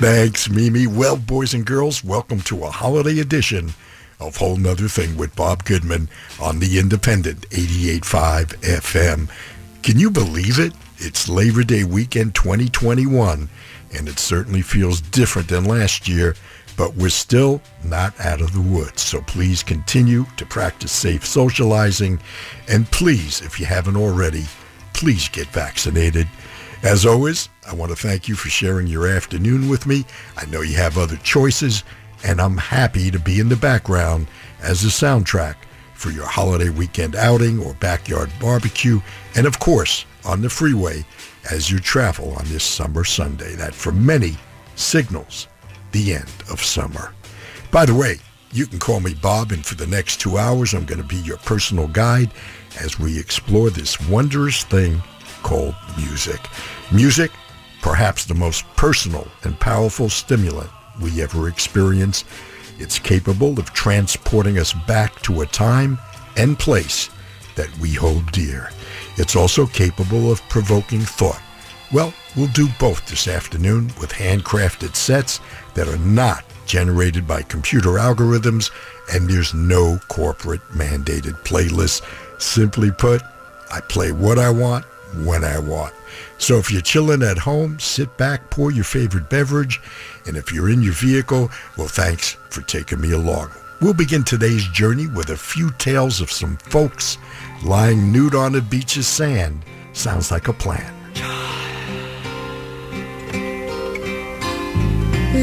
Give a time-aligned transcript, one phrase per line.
[0.00, 0.86] Thanks, Mimi.
[0.86, 3.74] Well, boys and girls, welcome to a holiday edition
[4.20, 6.08] of Whole 'Nuther Thing with Bob Goodman
[6.38, 9.28] on the Independent 88.5 FM.
[9.82, 10.72] Can you believe it?
[10.98, 13.48] It's Labor Day weekend 2021,
[13.92, 16.36] and it certainly feels different than last year,
[16.76, 19.02] but we're still not out of the woods.
[19.02, 22.20] So please continue to practice safe socializing,
[22.68, 24.46] and please, if you haven't already,
[24.92, 26.28] please get vaccinated.
[26.82, 30.04] As always, I want to thank you for sharing your afternoon with me.
[30.36, 31.82] I know you have other choices,
[32.24, 34.28] and I'm happy to be in the background
[34.62, 35.56] as a soundtrack
[35.94, 39.00] for your holiday weekend outing or backyard barbecue,
[39.34, 41.04] and of course, on the freeway
[41.50, 44.36] as you travel on this summer Sunday that for many
[44.76, 45.48] signals
[45.90, 47.12] the end of summer.
[47.72, 48.18] By the way,
[48.52, 51.16] you can call me Bob, and for the next two hours, I'm going to be
[51.16, 52.30] your personal guide
[52.80, 55.02] as we explore this wondrous thing
[55.42, 56.40] called music.
[56.92, 57.30] Music,
[57.82, 62.24] perhaps the most personal and powerful stimulant we ever experience.
[62.78, 65.98] It's capable of transporting us back to a time
[66.36, 67.10] and place
[67.56, 68.70] that we hold dear.
[69.16, 71.40] It's also capable of provoking thought.
[71.92, 75.40] Well, we'll do both this afternoon with handcrafted sets
[75.74, 78.70] that are not generated by computer algorithms,
[79.12, 82.02] and there's no corporate mandated playlist.
[82.40, 83.22] Simply put,
[83.72, 84.84] I play what I want
[85.24, 85.94] when I want.
[86.38, 89.80] So if you're chilling at home, sit back, pour your favorite beverage,
[90.26, 93.50] and if you're in your vehicle, well, thanks for taking me along.
[93.80, 97.16] We'll begin today's journey with a few tales of some folks
[97.62, 99.64] lying nude on a beach's sand.
[99.92, 100.94] Sounds like a plan.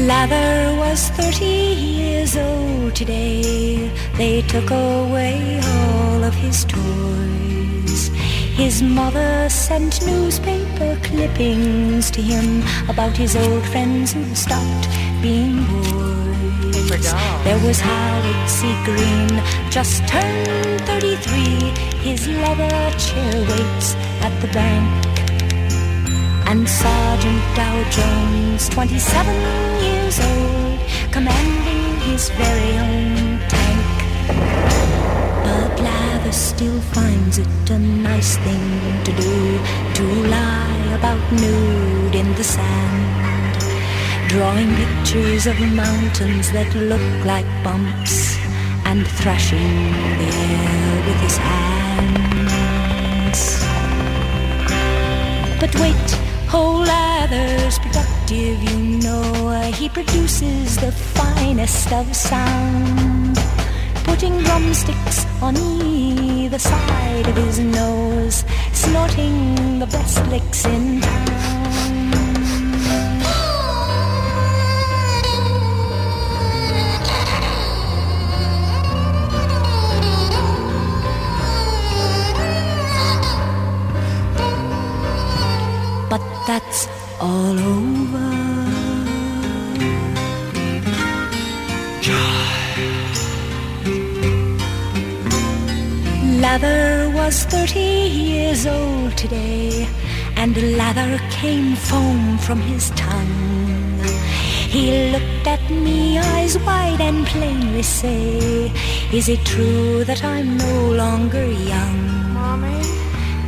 [0.06, 3.90] Lather was 30 years old today.
[4.16, 7.45] They took away all of his toys.
[8.56, 14.88] His mother sent newspaper clippings to him about his old friends who stopped
[15.20, 17.12] being boys.
[17.44, 18.74] There was Howard C.
[18.86, 21.68] Green, just turned 33.
[22.00, 23.94] His leather chair waits
[24.24, 25.06] at the bank.
[26.48, 29.36] And Sergeant Dow Jones, 27
[29.84, 30.80] years old,
[31.12, 34.65] commanding his very own tank.
[36.26, 39.60] Lather still finds it a nice thing to do
[39.94, 43.60] to lie about nude in the sand,
[44.28, 48.36] drawing pictures of mountains that look like bumps
[48.86, 53.40] and thrashing the air with his hands.
[55.60, 56.10] But wait,
[56.48, 59.62] whole lather's productive, you know.
[59.76, 63.25] He produces the finest of sound,
[64.06, 71.26] putting drumsticks on either side of his nose, snorting the best licks in town.
[86.08, 86.88] But that's
[87.20, 88.25] all over.
[96.56, 99.86] Lather was 30 years old today,
[100.36, 104.00] and lather came foam from his tongue.
[104.74, 108.72] He looked at me, eyes wide, and plainly say,
[109.12, 112.32] Is it true that I'm no longer young?
[112.32, 112.80] Mommy?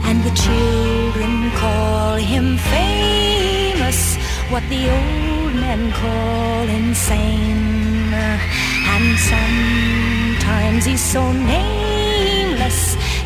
[0.04, 4.16] And the children call him famous,
[4.50, 8.12] what the old men call insane.
[8.92, 11.87] And sometimes he's so nameless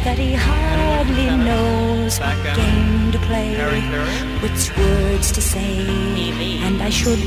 [0.04, 3.54] that he hardly knows what game to play,
[4.42, 5.86] which words to say.
[6.66, 7.22] And I should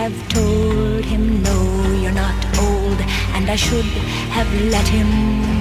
[0.00, 1.58] have told him, No,
[2.02, 3.00] you're not old,
[3.34, 3.90] and I should
[4.36, 5.55] have let him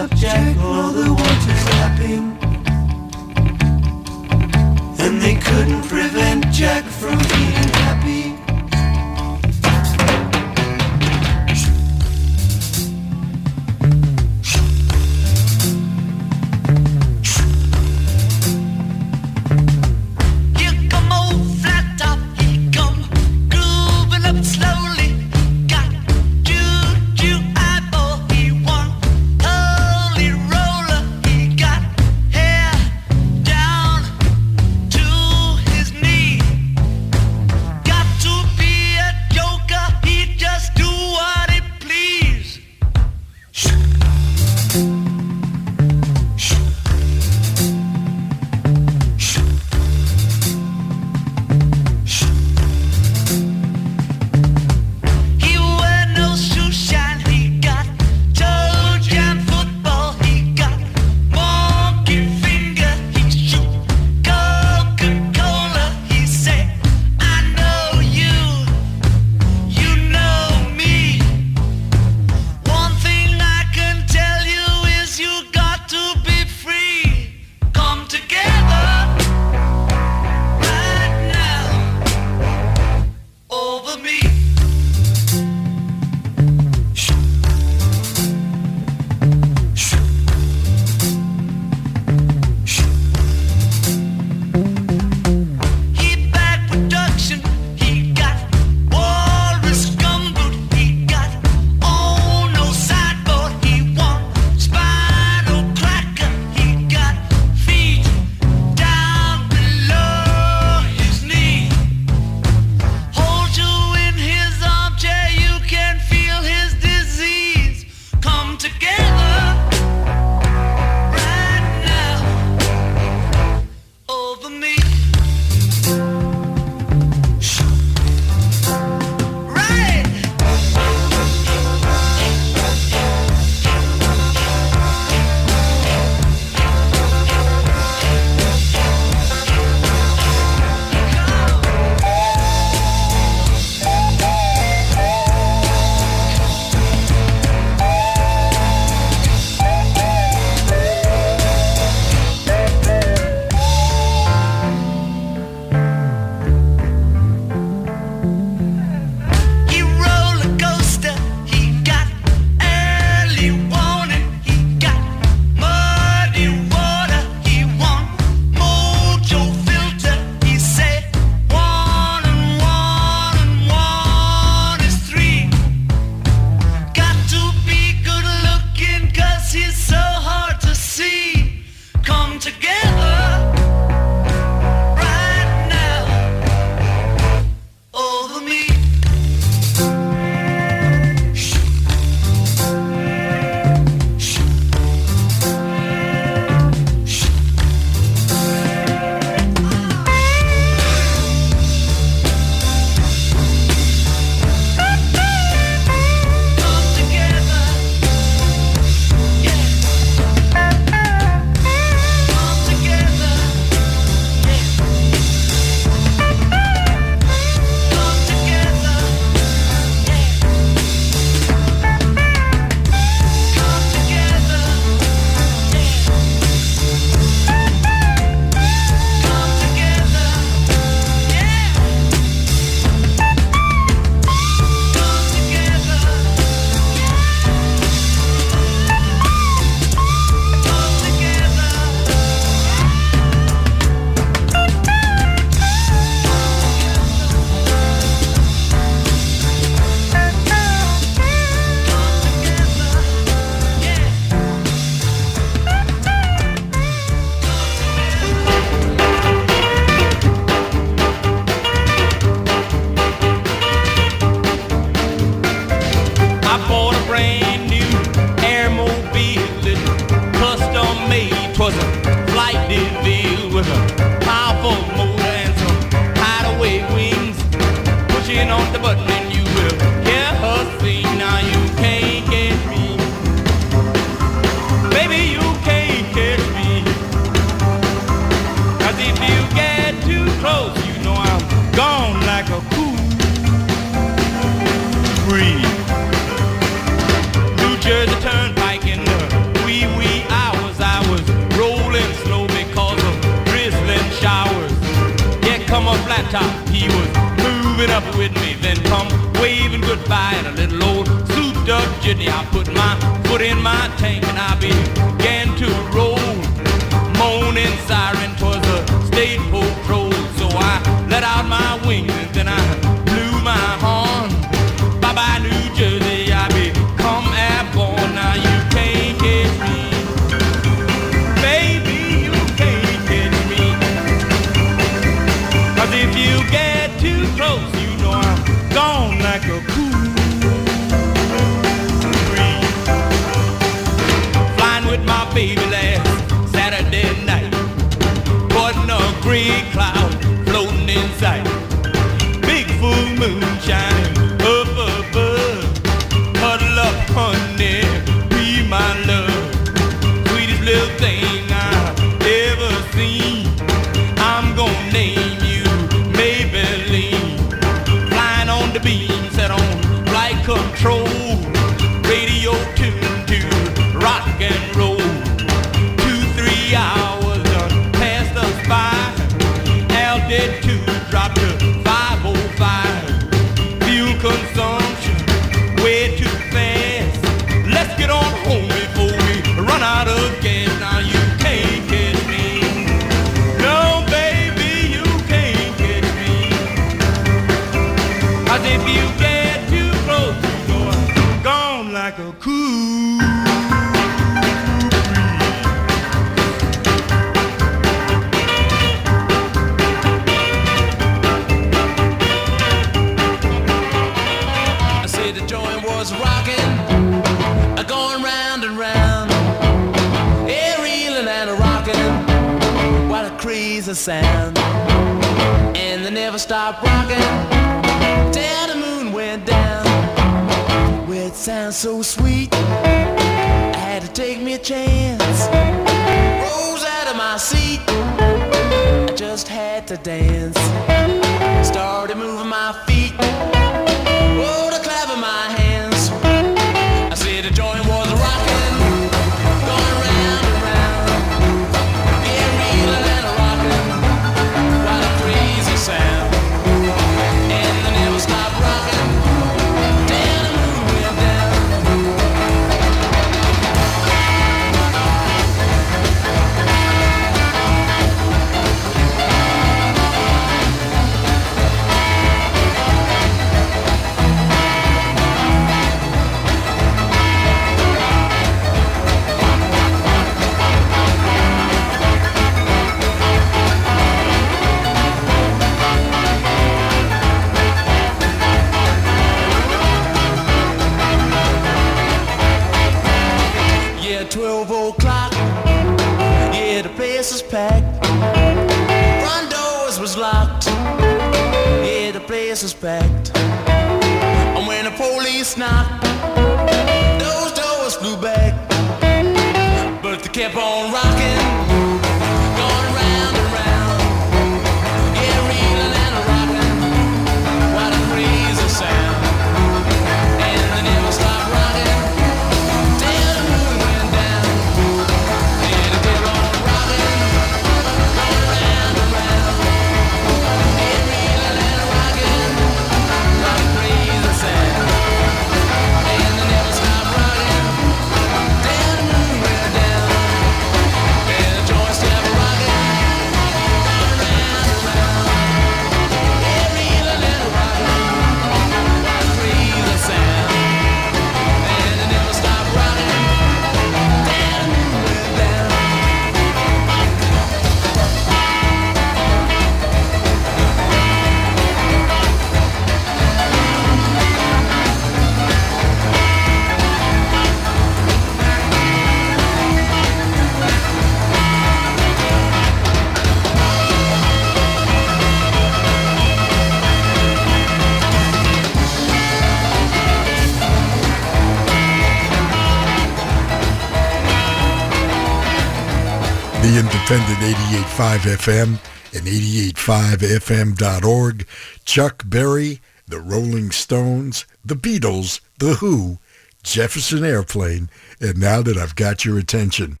[587.96, 588.80] FM
[589.14, 591.46] and 885FM.org.
[591.84, 596.18] Chuck Berry, The Rolling Stones, The Beatles, The Who,
[596.64, 597.88] Jefferson Airplane,
[598.20, 600.00] and now that I've got your attention.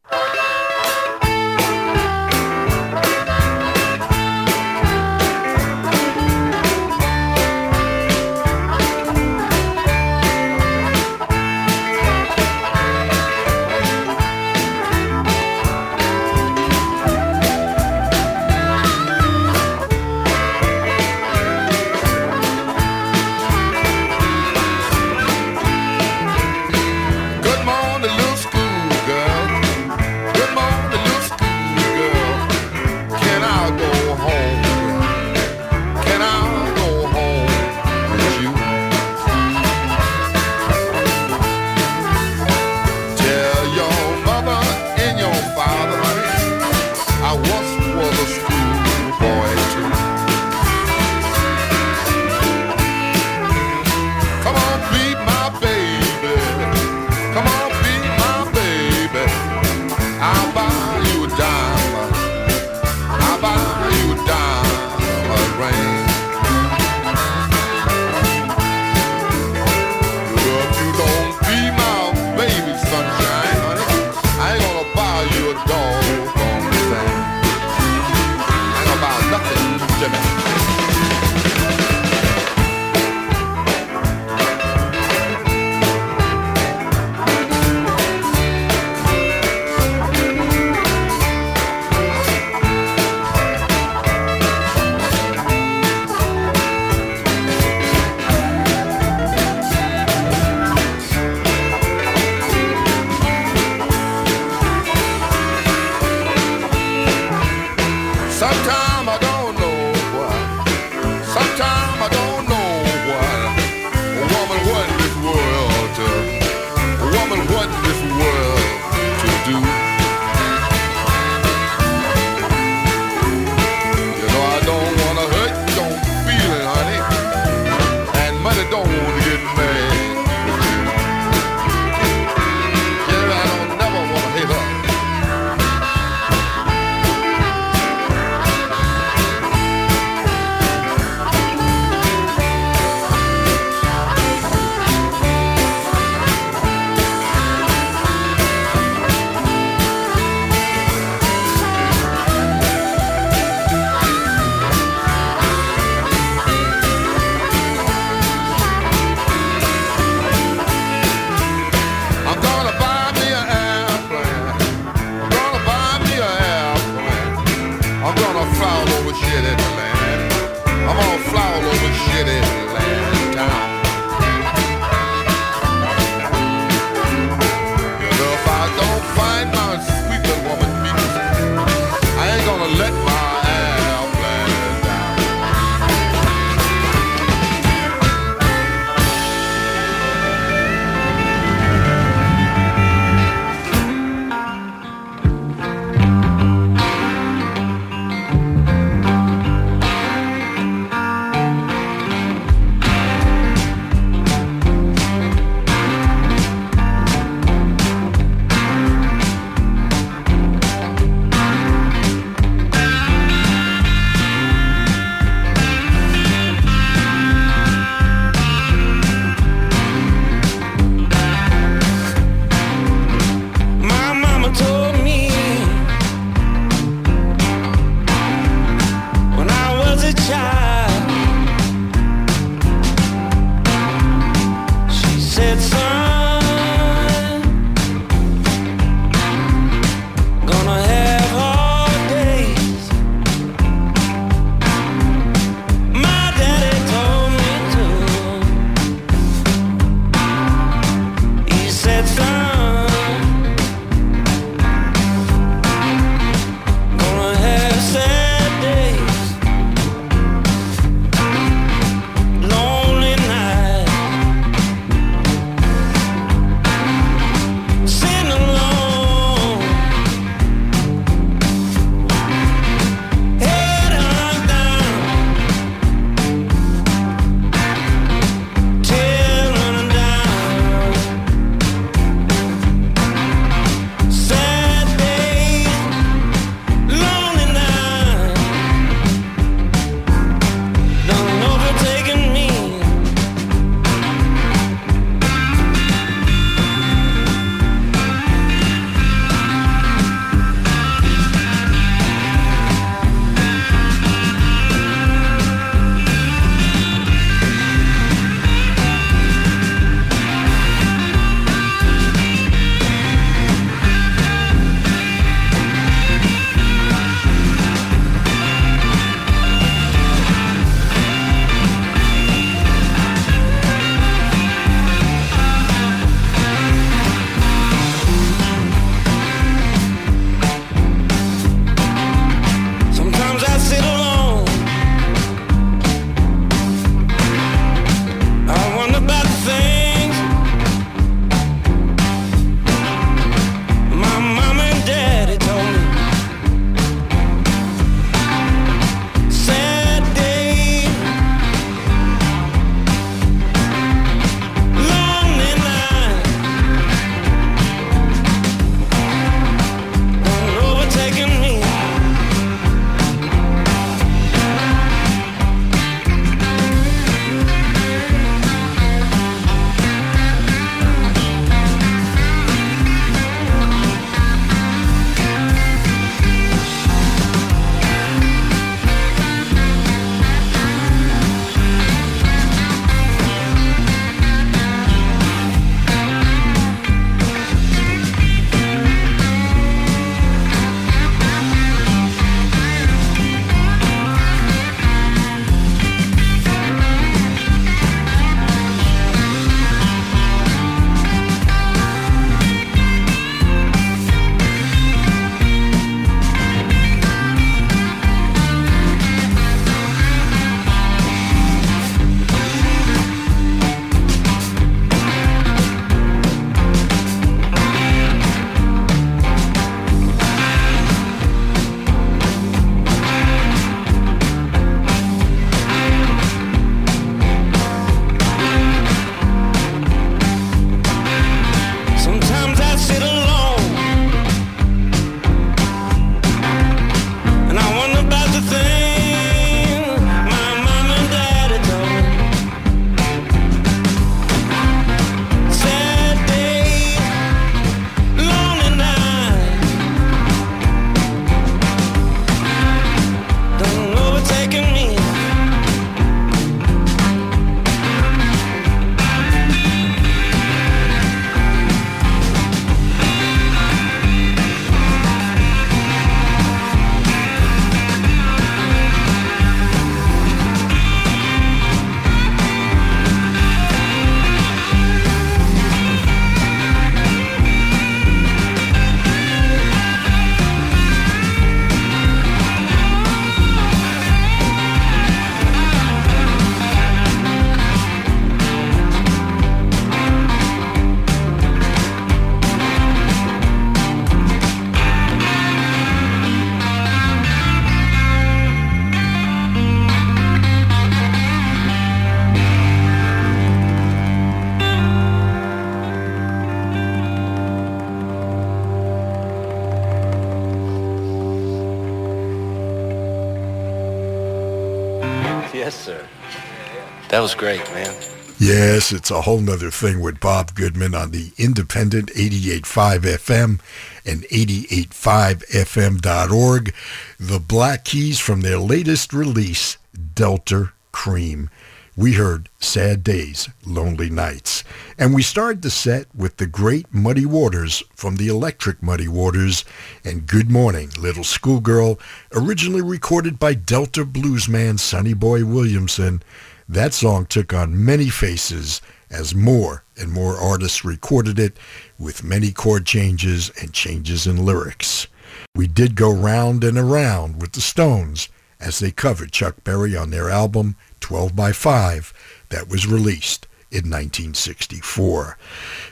[517.24, 517.96] Was great, man.
[518.38, 523.60] Yes, it's a whole nother thing with Bob Goodman on the independent 88.5 FM
[524.04, 526.74] and 88.5fm.org.
[527.18, 529.78] The Black Keys from their latest release,
[530.14, 531.48] Delta Kream.
[531.96, 534.62] We heard Sad Days, Lonely Nights.
[534.98, 539.64] And we started the set with the great Muddy Waters from the Electric Muddy Waters
[540.04, 541.98] and Good Morning, Little Schoolgirl,
[542.34, 546.22] originally recorded by Delta bluesman Sonny Boy Williamson.
[546.68, 551.56] That song took on many faces as more and more artists recorded it
[551.98, 555.06] with many chord changes and changes in lyrics.
[555.54, 558.28] We did go round and around with the Stones
[558.60, 562.14] as they covered Chuck Berry on their album 12 by 5
[562.48, 565.36] that was released in 1964.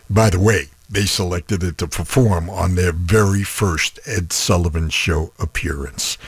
[0.08, 5.33] By the way, they selected it to perform on their very first Ed Sullivan Show
[5.38, 6.18] appearance.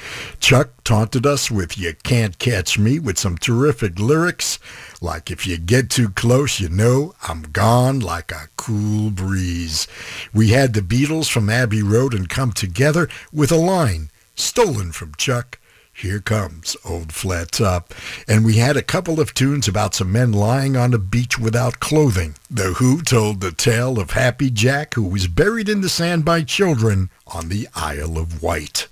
[0.40, 4.58] Chuck taunted us with You Can't Catch Me with some terrific lyrics,
[5.02, 9.86] like If you get too close, you know I'm gone like a cool breeze.
[10.32, 15.14] We had the Beatles from Abbey Road and Come Together with a line stolen from
[15.16, 15.58] Chuck
[15.94, 17.94] here comes Old Flat Top.
[18.26, 21.80] And we had a couple of tunes about some men lying on a beach without
[21.80, 22.34] clothing.
[22.50, 26.42] The Who told the tale of Happy Jack, who was buried in the sand by
[26.42, 28.88] children on the Isle of Wight.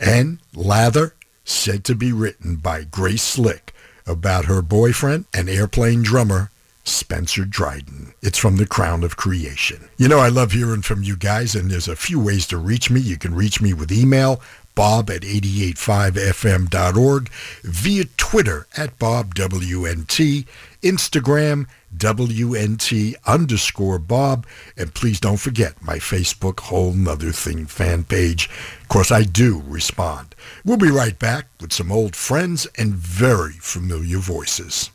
[0.00, 1.14] And Lather,
[1.44, 3.72] said to be written by Grace Slick,
[4.06, 6.50] about her boyfriend and airplane drummer,
[6.84, 8.14] Spencer Dryden.
[8.22, 9.88] It's from the Crown of Creation.
[9.96, 12.90] You know, I love hearing from you guys, and there's a few ways to reach
[12.90, 13.00] me.
[13.00, 14.40] You can reach me with email,
[14.76, 17.28] bob at 885fm.org,
[17.64, 20.46] via Twitter at BobWNT,
[20.82, 28.48] Instagram, WNT underscore Bob, and please don't forget my Facebook Whole Nother Thing fan page.
[28.82, 30.36] Of course, I do respond.
[30.64, 34.90] We'll be right back with some old friends and very familiar voices.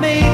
[0.00, 0.33] made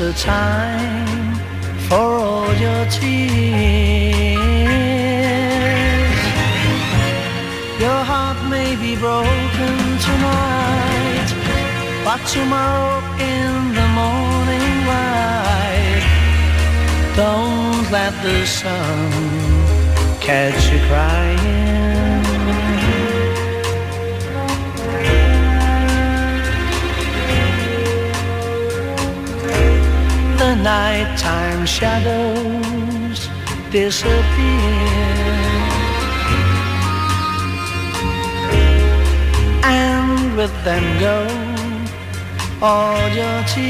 [0.00, 1.34] the time
[1.86, 3.20] for all your tears.
[7.78, 9.76] Your heart may be broken
[10.08, 11.28] tonight,
[12.02, 12.96] but tomorrow
[13.32, 16.04] in the morning light,
[17.14, 19.10] don't let the sun
[20.18, 21.59] catch you crying.
[30.62, 33.28] Nighttime shadows
[33.70, 34.20] disappear.
[39.64, 41.26] And with them go
[42.60, 43.64] all your tears.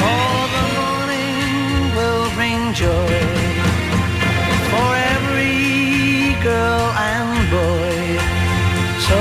[0.00, 3.20] For the morning will bring joy
[4.70, 7.96] for every girl and boy.
[9.06, 9.20] So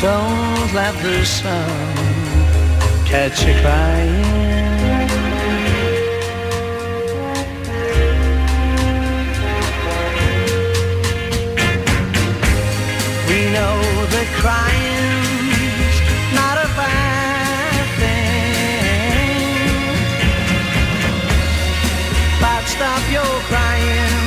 [0.00, 1.91] don't let the sun
[3.12, 4.24] catch you crying.
[13.28, 13.76] We know
[14.14, 15.96] that crying's
[16.38, 19.52] not a bad thing.
[22.40, 24.24] But stop your crying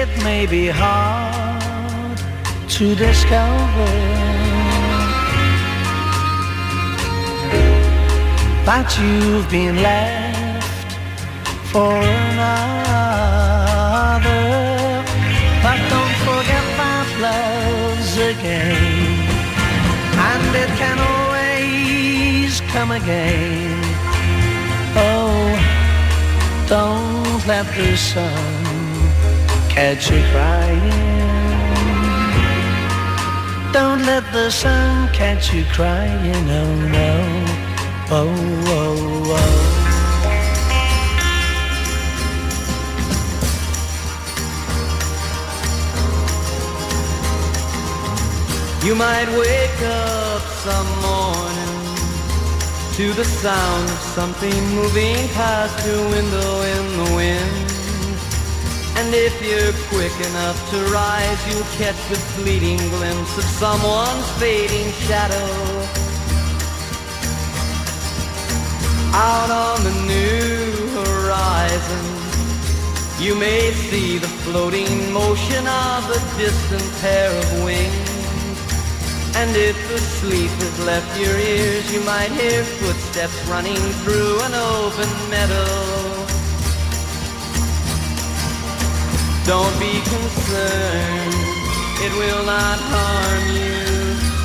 [0.00, 1.35] It may be hard
[2.76, 3.90] to discover
[8.66, 10.92] that you've been left
[11.72, 12.52] for another.
[15.64, 19.24] But don't forget that love's a game,
[20.30, 23.80] and it can always come again.
[25.00, 25.48] Oh,
[26.68, 28.36] don't let the sun
[29.70, 31.35] catch you crying.
[33.82, 37.12] Don't let the sun catch you crying, oh no.
[38.10, 38.32] Oh,
[38.78, 39.76] oh, oh.
[48.82, 51.76] You might wake up some morning
[52.94, 57.66] to the sound of something moving past your window in the wind.
[58.96, 64.90] And if you're quick enough to rise, you'll catch the fleeting glimpse of someone's fading
[65.06, 65.48] shadow.
[69.14, 72.04] Out on the new horizon,
[73.20, 78.16] you may see the floating motion of a distant pair of wings.
[79.36, 84.54] And if the sleep has left your ears, you might hear footsteps running through an
[84.54, 85.95] open meadow.
[89.46, 91.34] Don't be concerned,
[92.02, 93.78] it will not harm you.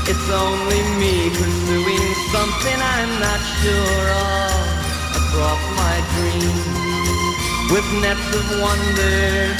[0.05, 4.61] It's only me pursuing something I'm not sure of
[5.17, 6.69] across my dreams.
[7.73, 9.57] With nets of wonder,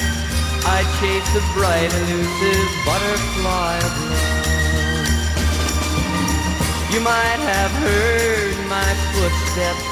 [0.70, 4.62] I chase the bright elusive butterfly of love.
[6.94, 9.91] You might have heard my footsteps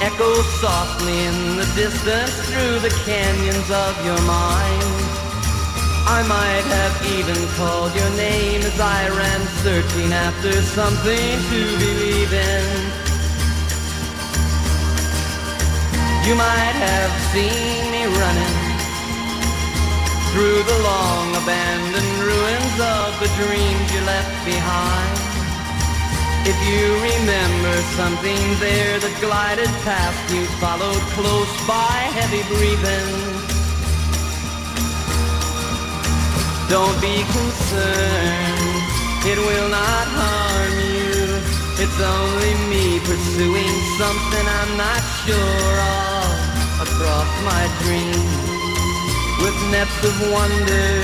[0.00, 5.18] echo softly in the distance through the canyons of your mind.
[6.06, 12.32] I might have even called your name as I ran searching after something to believe
[12.32, 12.64] in.
[16.26, 18.56] You might have seen me running
[20.32, 25.27] through the long abandoned ruins of the dreams you left behind.
[26.48, 33.12] If you remember something there that glided past you, followed close by, heavy breathing.
[36.72, 38.80] Don't be concerned,
[39.28, 41.36] it will not harm you.
[41.84, 48.40] It's only me pursuing something I'm not sure of across my dreams.
[49.44, 50.96] With nets of wonder,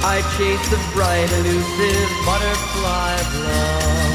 [0.00, 4.05] I chase the bright elusive butterfly of love.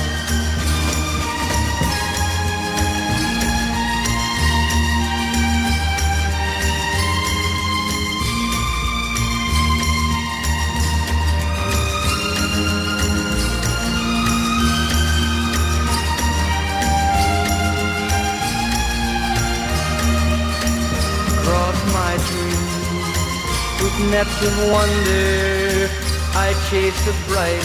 [24.09, 24.41] Nets
[24.71, 25.89] wonder,
[26.33, 27.61] I chase the bright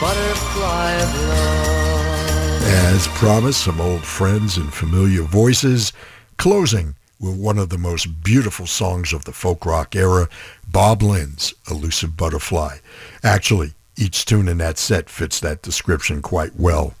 [0.00, 2.62] butterfly of love.
[2.62, 5.92] As promised, some old friends and familiar voices,
[6.36, 10.28] closing with one of the most beautiful songs of the folk rock era,
[10.70, 12.78] Bob Lind's Elusive Butterfly.
[13.24, 16.94] Actually, each tune in that set fits that description quite well.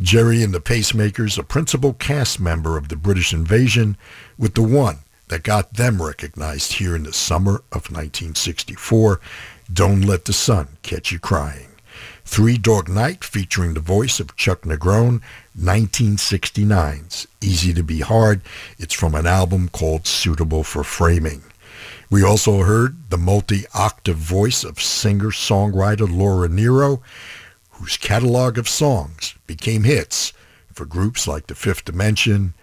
[0.00, 3.96] Gerry and the Pacemakers, a principal cast member of the British invasion,
[4.36, 4.98] with the one
[5.28, 9.20] that got them recognized here in the summer of 1964,
[9.72, 11.68] Don't Let the Sun Catch You Crying.
[12.24, 15.22] Three Dog Night featuring the voice of Chuck Negron,
[15.58, 18.42] 1969's Easy to Be Hard.
[18.78, 21.42] It's from an album called Suitable for Framing.
[22.10, 27.02] We also heard the multi-octave voice of singer-songwriter Laura Nyro,
[27.72, 30.32] whose catalog of songs became hits
[30.72, 32.54] for groups like The Fifth Dimension,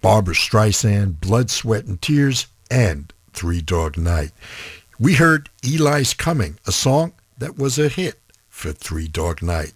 [0.00, 4.32] Barbra Streisand, Blood, Sweat, and Tears, and Three Dog Night.
[4.98, 8.18] We heard Eli's Coming, a song that was a hit
[8.48, 9.74] for Three Dog Night.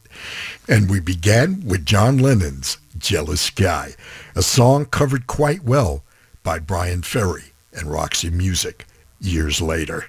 [0.68, 3.94] And we began with John Lennon's Jealous Guy,
[4.34, 6.02] a song covered quite well
[6.42, 8.84] by Bryan Ferry and Roxy Music
[9.20, 10.06] years later.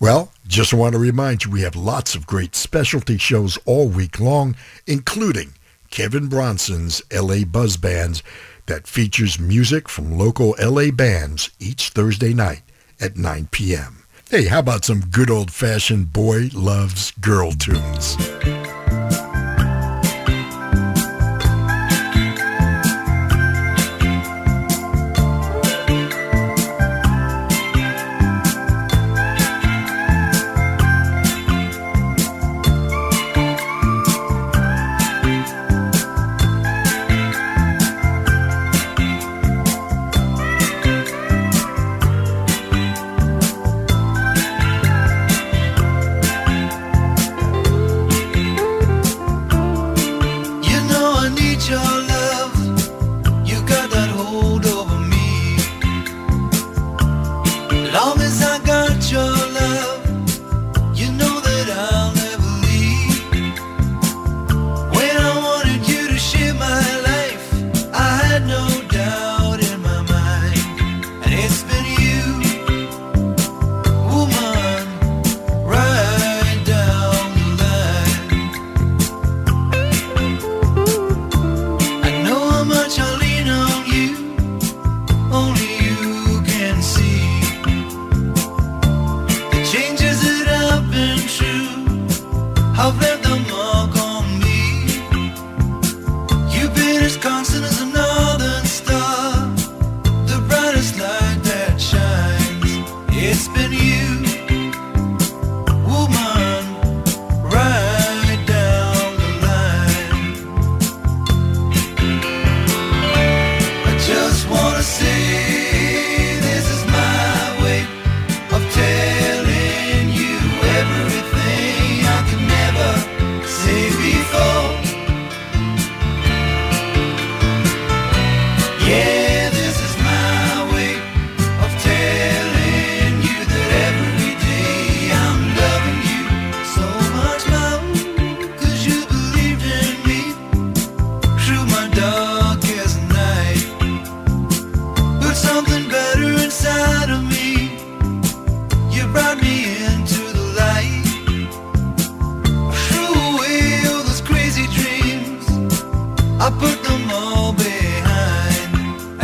[0.00, 4.20] Well, just want to remind you we have lots of great specialty shows all week
[4.20, 4.56] long,
[4.86, 5.54] including
[5.90, 8.22] Kevin Bronson's LA Buzz Bands
[8.66, 12.62] that features music from local LA bands each Thursday night
[13.00, 14.04] at 9 p.m.
[14.30, 18.16] Hey, how about some good old-fashioned boy loves girl tunes?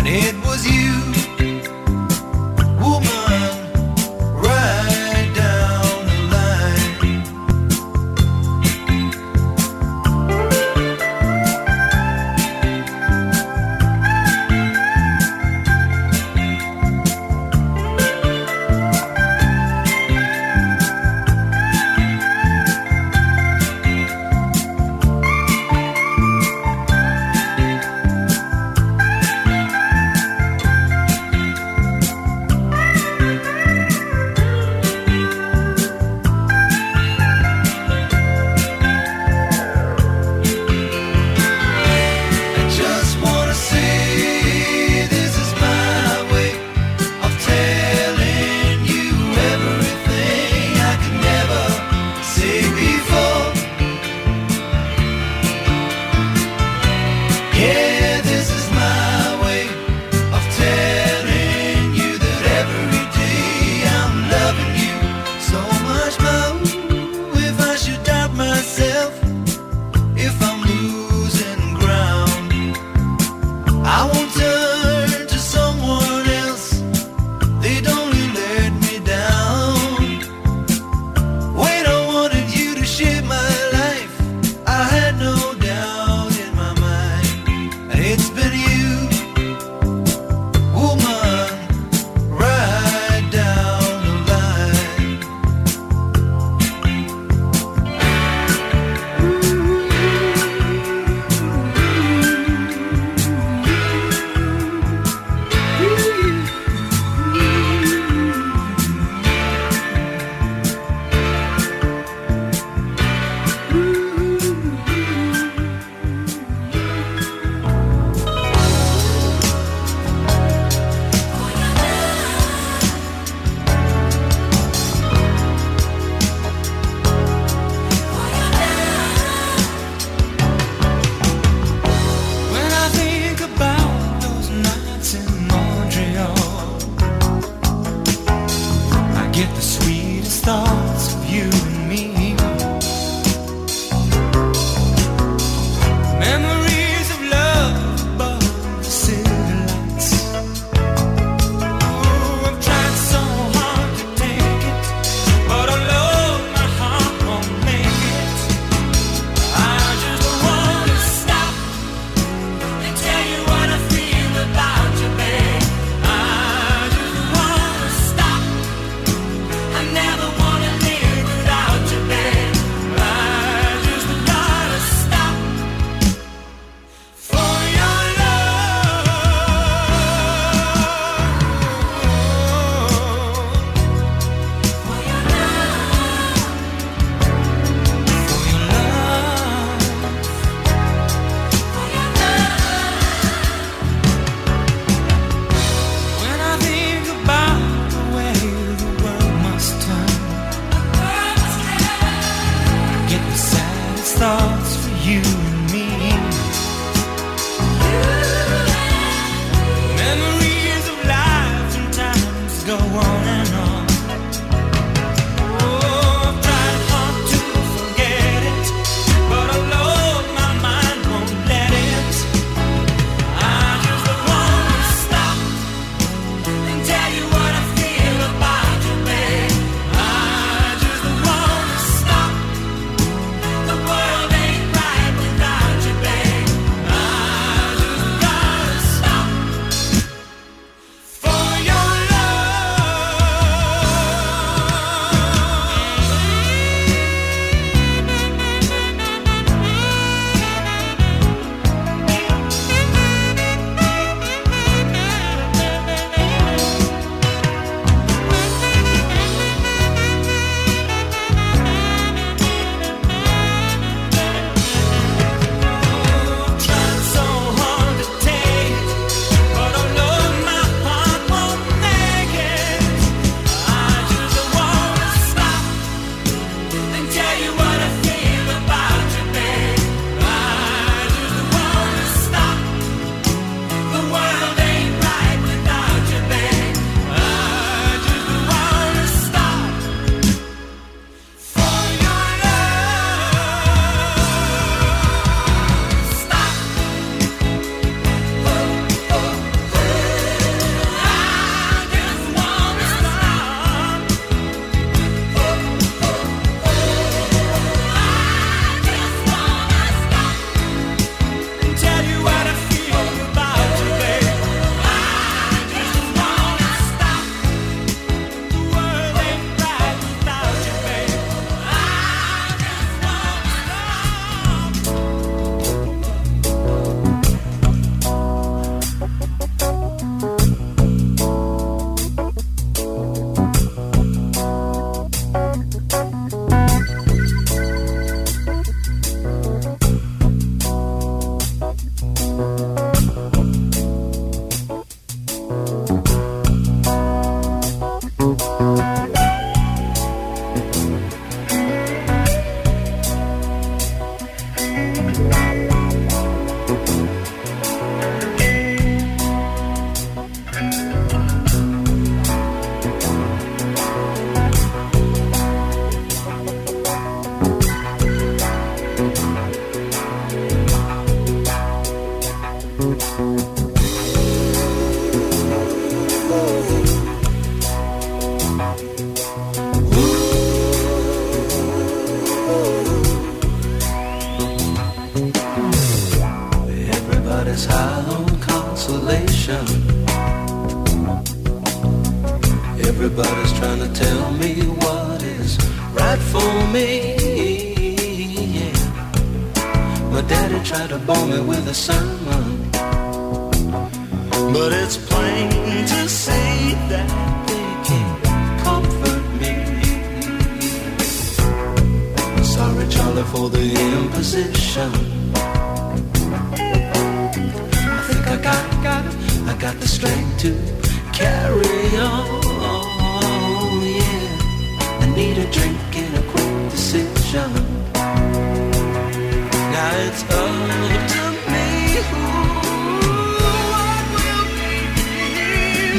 [0.01, 0.80] and it was you.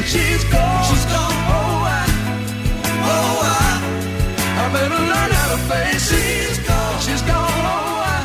[0.00, 0.84] she's gone.
[0.88, 1.36] She's gone.
[1.52, 2.04] Oh, I,
[3.12, 3.68] oh, I,
[4.62, 6.16] I better learn how to face it.
[6.16, 7.00] She's gone.
[7.00, 7.36] She's gone.
[7.36, 8.18] Oh, I,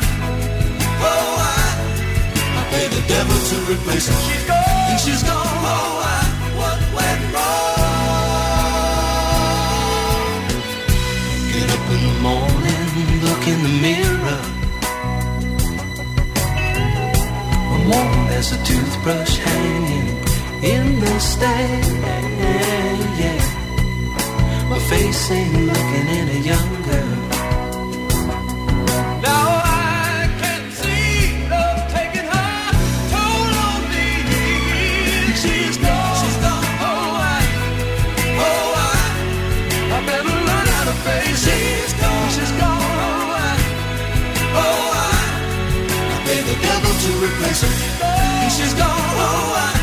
[1.04, 1.60] oh, I,
[2.58, 4.16] I pay the devil to replace her.
[4.26, 4.90] She's gone.
[4.90, 5.44] And she's gone.
[5.44, 6.20] Oh, I,
[6.58, 7.78] what went wrong?
[11.52, 12.86] Get up in the morning,
[13.24, 14.42] look in the mirror.
[17.88, 20.07] One, there's a toothbrush hanging
[20.62, 21.86] in the stand.
[23.20, 23.42] Yeah.
[24.70, 27.04] My face ain't looking any younger.
[29.22, 32.72] Now I can see love taking her
[33.12, 34.08] toll on me.
[35.42, 36.16] She's gone.
[36.20, 36.64] She's gone.
[36.88, 37.42] Oh, I,
[38.46, 38.98] oh, I,
[39.96, 41.58] I better learn how to face it.
[41.58, 42.28] She's gone.
[42.36, 42.82] She's gone.
[43.06, 43.54] Oh, I,
[44.62, 45.10] oh, I,
[46.14, 47.72] I pay the devil to replace her.
[48.56, 48.86] She's gone.
[49.26, 49.77] Oh, I,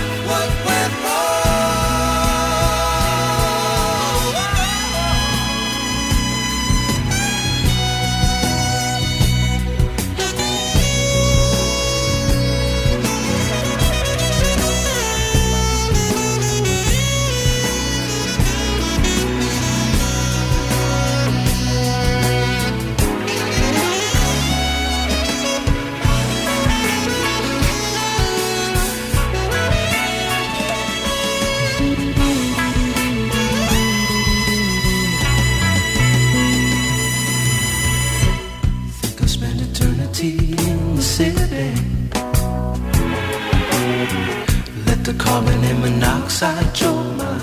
[46.41, 47.37] monoxide choke my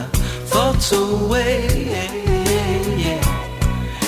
[0.53, 1.67] thoughts away.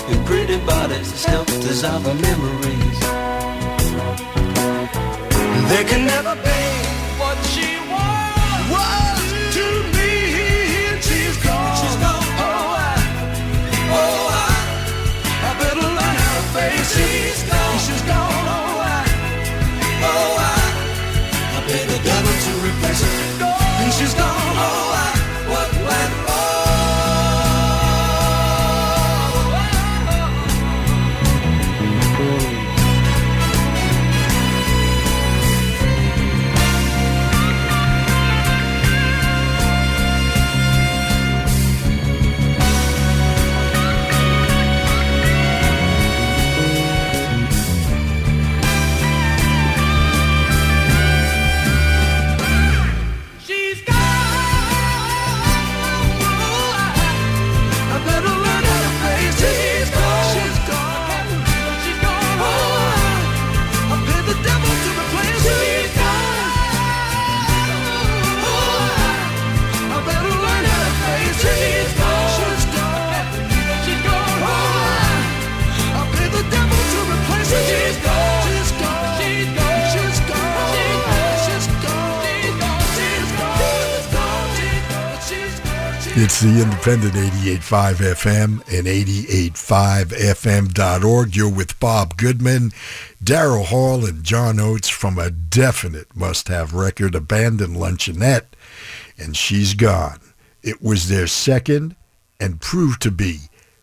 [0.08, 3.00] Your pretty bodies, help dissolve our memories.
[5.70, 6.43] There can never
[86.24, 91.36] It's the Independent 88.5 FM and 88.5FM.org.
[91.36, 92.72] You're with Bob Goodman,
[93.22, 98.46] Daryl Hall, and John Oates from a definite must-have record, Abandoned Luncheonette,
[99.18, 100.20] and She's Gone.
[100.62, 101.94] It was their second
[102.40, 103.40] and proved to be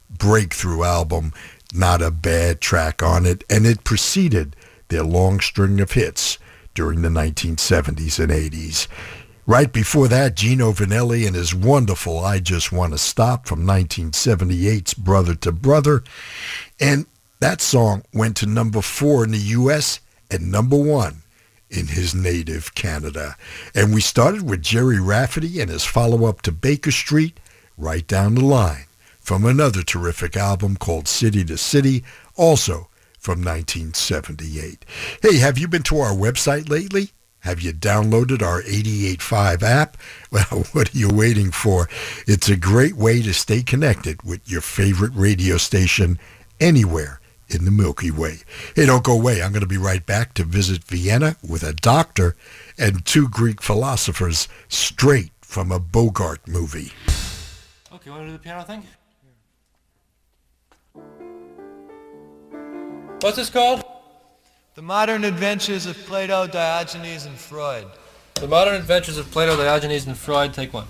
[0.09, 1.33] breakthrough album,
[1.75, 4.55] not a bad track on it, and it preceded
[4.87, 6.39] their long string of hits
[6.73, 8.87] during the 1970s and 80s.
[9.47, 14.93] Right before that, Gino Vannelli and his wonderful I Just Want to Stop from 1978's
[14.93, 16.03] Brother to Brother.
[16.79, 17.07] And
[17.39, 19.99] that song went to number four in the U.S.
[20.29, 21.23] and number one
[21.71, 23.35] in his native Canada.
[23.73, 27.39] And we started with Gerry Rafferty and his follow-up to Baker Street,
[27.77, 28.85] right down the line,
[29.19, 32.03] from another terrific album called City to City,
[32.35, 34.85] also from 1978.
[35.21, 37.11] Hey, have you been to our website lately?
[37.41, 39.97] Have you downloaded our 88.5 app?
[40.31, 41.89] Well, what are you waiting for?
[42.25, 46.19] It's a great way to stay connected with your favorite radio station
[46.57, 47.19] anywhere
[47.49, 48.37] in the Milky Way.
[48.73, 49.43] Hey, don't go away.
[49.43, 52.37] I'm going to be right back to visit Vienna with a doctor
[52.77, 56.93] and two Greek philosophers straight from a Bogart movie.
[57.93, 58.83] Okay, want to do the piano thing?
[63.19, 63.83] What's this called?
[64.73, 67.87] The Modern Adventures of Plato, Diogenes, and Freud.
[68.35, 70.53] The Modern Adventures of Plato, Diogenes, and Freud.
[70.53, 70.87] Take one.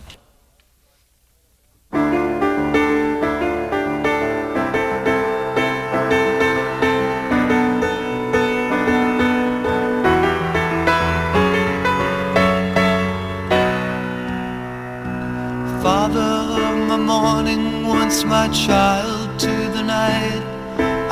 [15.82, 20.51] Father of my morning, once my child to the night.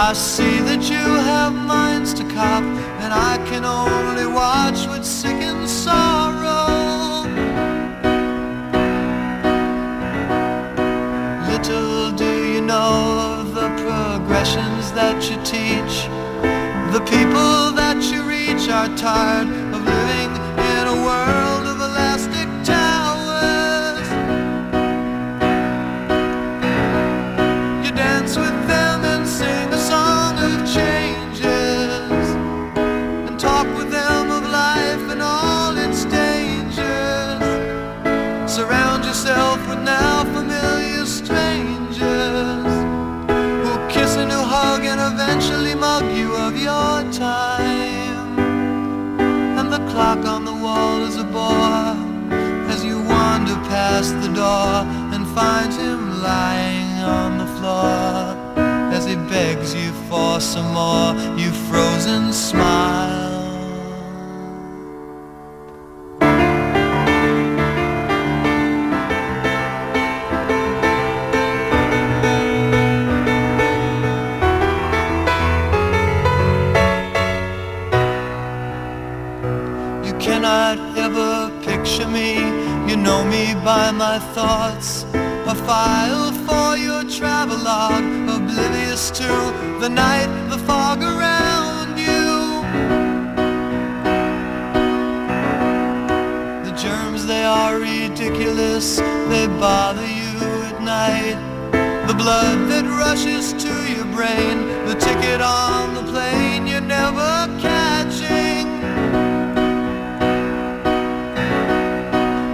[0.01, 2.63] I see that you have minds to cop,
[3.03, 7.27] and I can only watch with sickened sorrow.
[11.51, 16.07] Little do you know of the progressions that you teach.
[16.95, 19.68] The people that you reach are tired
[55.39, 58.35] find him lying on the floor
[58.95, 61.09] as he begs you for some more.
[61.41, 63.29] You frozen smile.
[80.07, 81.31] You cannot ever
[81.63, 82.29] picture me.
[82.89, 85.08] You know me by my thoughts.
[85.49, 89.27] A file for your travelogue, oblivious to
[89.79, 92.61] the night, the fog around you.
[96.65, 98.97] The germs, they are ridiculous.
[98.97, 100.37] They bother you
[100.69, 101.39] at night.
[102.05, 108.67] The blood that rushes to your brain, the ticket on the plane you're never catching.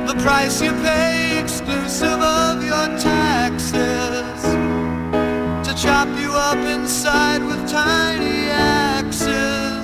[0.07, 2.21] The price you pay exclusive
[2.99, 4.41] taxes
[5.65, 9.83] to chop you up inside with tiny axes.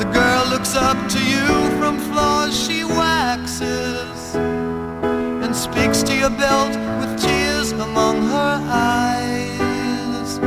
[0.00, 1.46] The girl looks up to you
[1.78, 8.54] from floors she waxes and speaks to your belt with tears among her
[8.92, 10.38] eyes.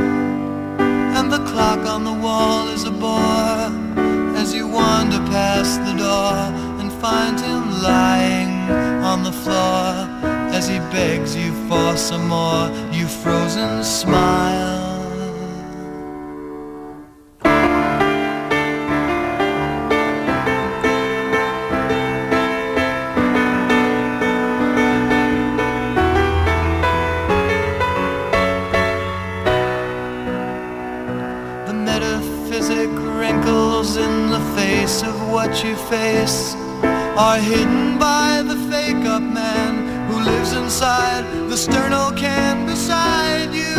[1.16, 3.70] And the clock on the wall is a bore
[4.36, 6.34] as you wander past the door
[6.80, 8.70] and find him lying
[9.04, 10.11] on the floor
[10.92, 12.68] begs you for some more.
[12.92, 14.80] You frozen smile.
[31.66, 36.54] The metaphysic wrinkles in the face of what you face
[37.16, 38.11] are hidden by
[40.82, 43.76] inside the sterno can beside you.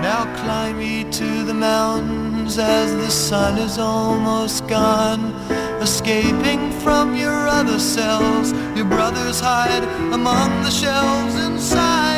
[0.00, 5.34] Now climb ye to the mountains as the sun is almost gone.
[5.82, 12.11] Escaping from your other selves, your brothers hide among the shelves inside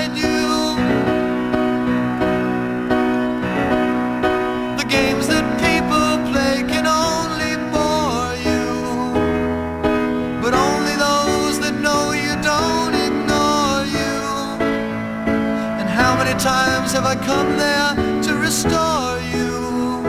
[16.94, 20.06] have I come there to restore you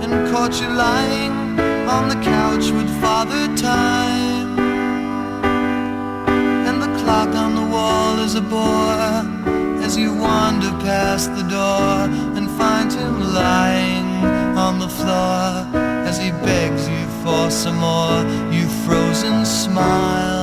[0.00, 1.58] and caught you lying
[1.88, 4.56] on the couch with Father Time?
[6.68, 9.24] And the clock on the wall is a bore
[9.84, 11.94] as you wander past the door
[12.36, 14.06] and find him lying
[14.56, 15.66] on the floor
[16.08, 18.18] as he begs you for some more.
[18.52, 20.39] You frozen smile.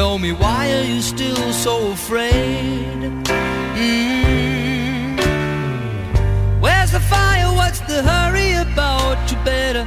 [0.00, 3.00] Tell me why are you still so afraid?
[3.84, 5.18] Mm.
[6.64, 7.50] Where's the fire?
[7.60, 9.18] What's the hurry about?
[9.30, 9.84] You better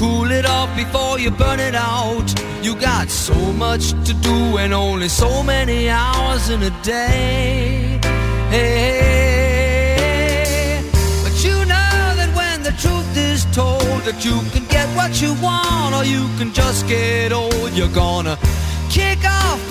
[0.00, 2.28] cool it off before you burn it out.
[2.62, 3.34] You got so
[3.64, 7.98] much to do and only so many hours in a day.
[8.54, 9.58] Hey,
[11.24, 15.34] but you know that when the truth is told, that you can get what you
[15.42, 17.72] want or you can just get old.
[17.72, 18.37] You're gonna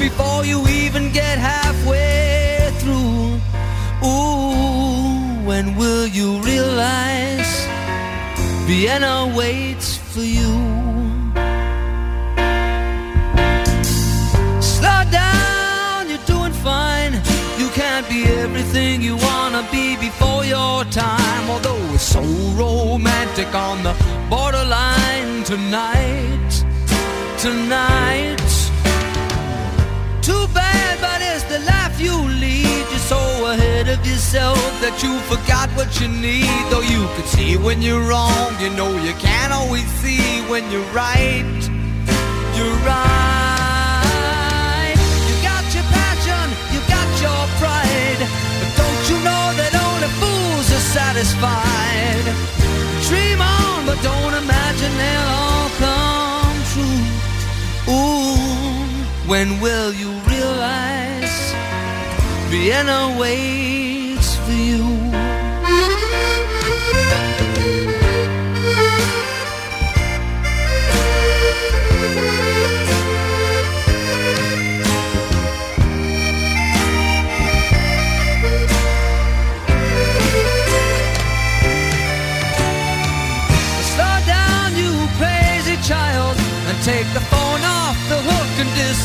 [0.09, 3.23] before you even get halfway through.
[4.07, 7.51] Ooh, when will you realize
[8.67, 10.53] Vienna waits for you?
[14.75, 17.13] Slow down, you're doing fine.
[17.61, 21.43] You can't be everything you wanna be before your time.
[21.53, 22.23] Although it's so
[22.63, 23.93] romantic on the
[24.29, 26.51] borderline tonight,
[27.45, 28.46] tonight.
[34.17, 36.49] Yourself that you forgot what you need.
[36.71, 40.89] Though you can see when you're wrong, you know you can't always see when you're
[40.89, 41.45] right.
[42.57, 44.97] You're right.
[45.29, 48.21] You got your passion, you got your pride.
[48.57, 52.25] But don't you know that only fools are satisfied?
[53.05, 57.05] Dream on, but don't imagine they'll all come true.
[57.93, 58.81] Ooh,
[59.29, 61.37] when will you realize
[62.49, 63.76] Vienna waits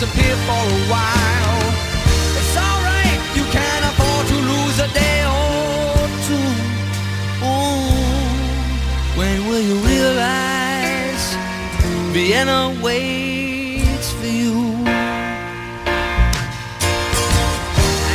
[0.03, 1.22] disappear for a while.
[12.25, 14.55] Vienna waits for you?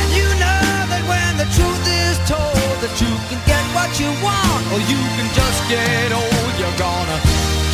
[0.00, 4.08] And you know that when the truth is told that you can get what you
[4.24, 7.20] want or you can just get old, you're gonna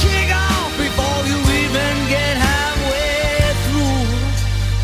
[0.02, 4.02] kick off before you even get halfway through.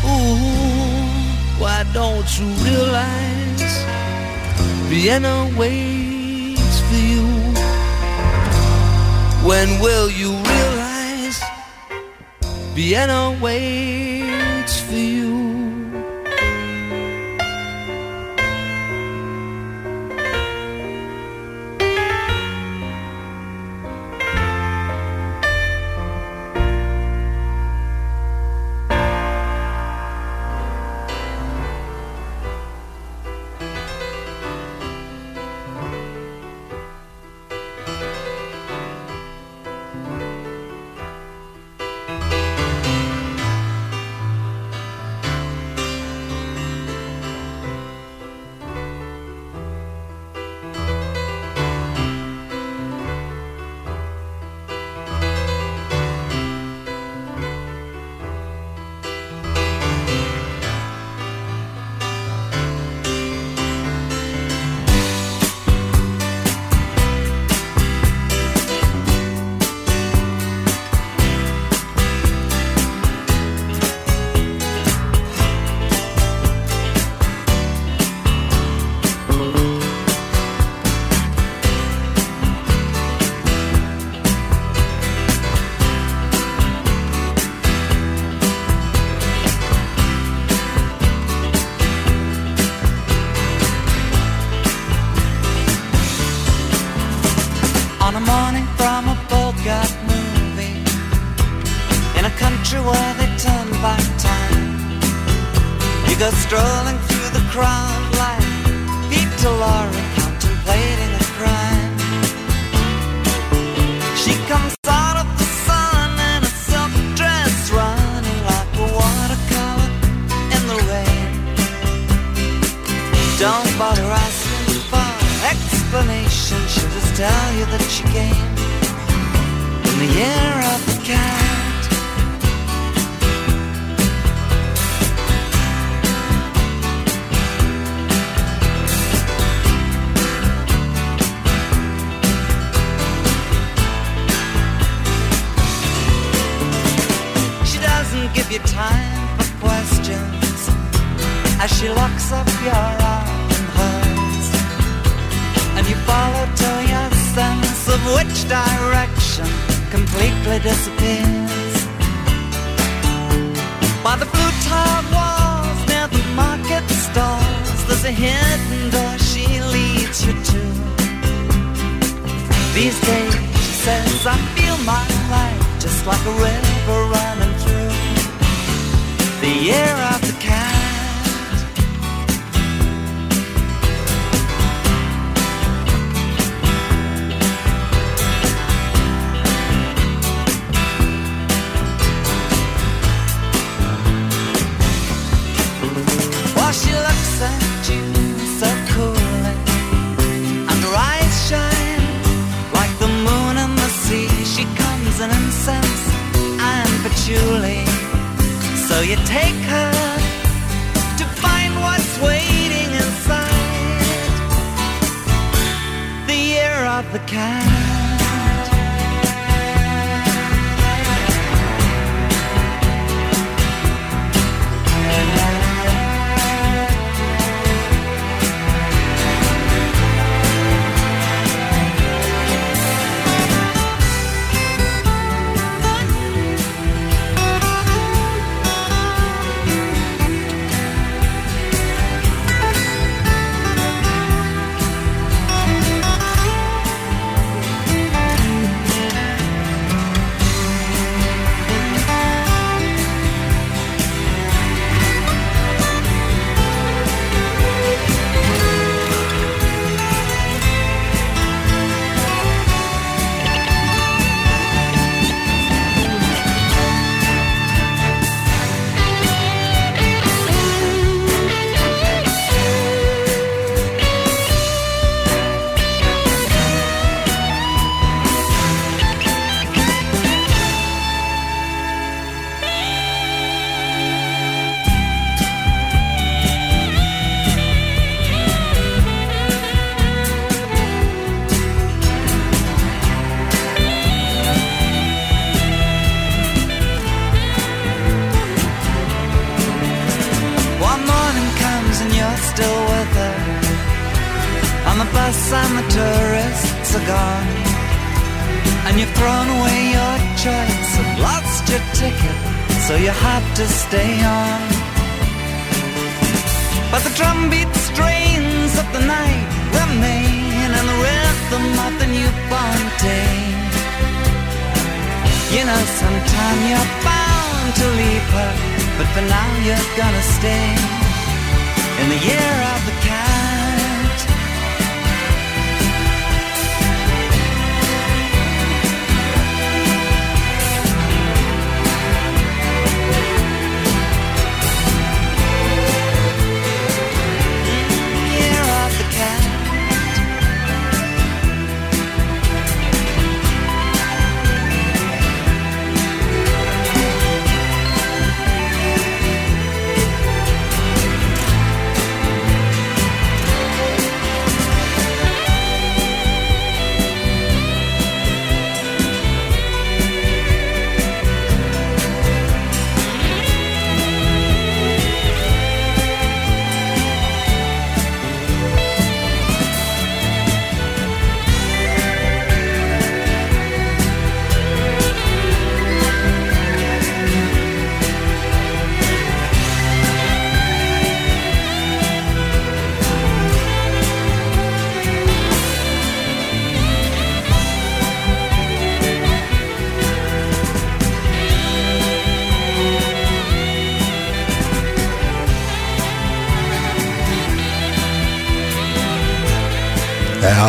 [0.07, 3.75] Ooh, why don't you realize
[4.87, 7.27] Vienna waits for you?
[9.43, 10.31] When will you
[12.73, 14.10] Vienna waits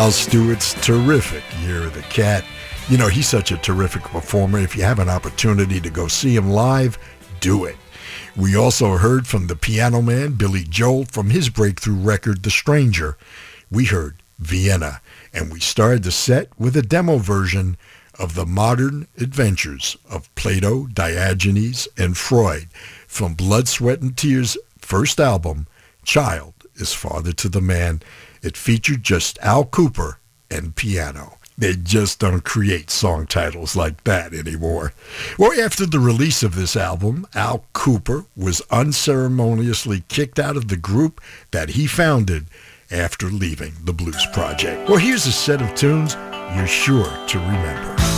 [0.03, 2.43] Al Stewart's terrific Year of the Cat.
[2.89, 4.59] You know, he's such a terrific performer.
[4.59, 6.97] If you have an opportunity to go see him live,
[7.39, 7.77] do it.
[8.35, 13.17] We also heard from the piano man Billy Joel from his breakthrough record, The Stranger.
[13.71, 14.99] We heard Vienna,
[15.33, 17.77] and we started the set with a demo version
[18.19, 22.67] of the modern adventures of Plato, Diogenes, and Freud
[23.07, 25.65] from Blood, Sweat, and Tears' first album,
[26.03, 28.01] Child is Father to the Man.
[28.43, 30.17] It featured just Al Kooper
[30.51, 31.37] and piano.
[31.57, 34.93] They just don't create song titles like that anymore.
[35.37, 40.77] Well, after the release of this album, Al Kooper was unceremoniously kicked out of the
[40.77, 41.21] group
[41.51, 42.47] that he founded
[42.91, 44.89] after leaving the Blues Project.
[44.89, 46.15] Well, here's a set of tunes
[46.55, 48.12] you're sure to remember.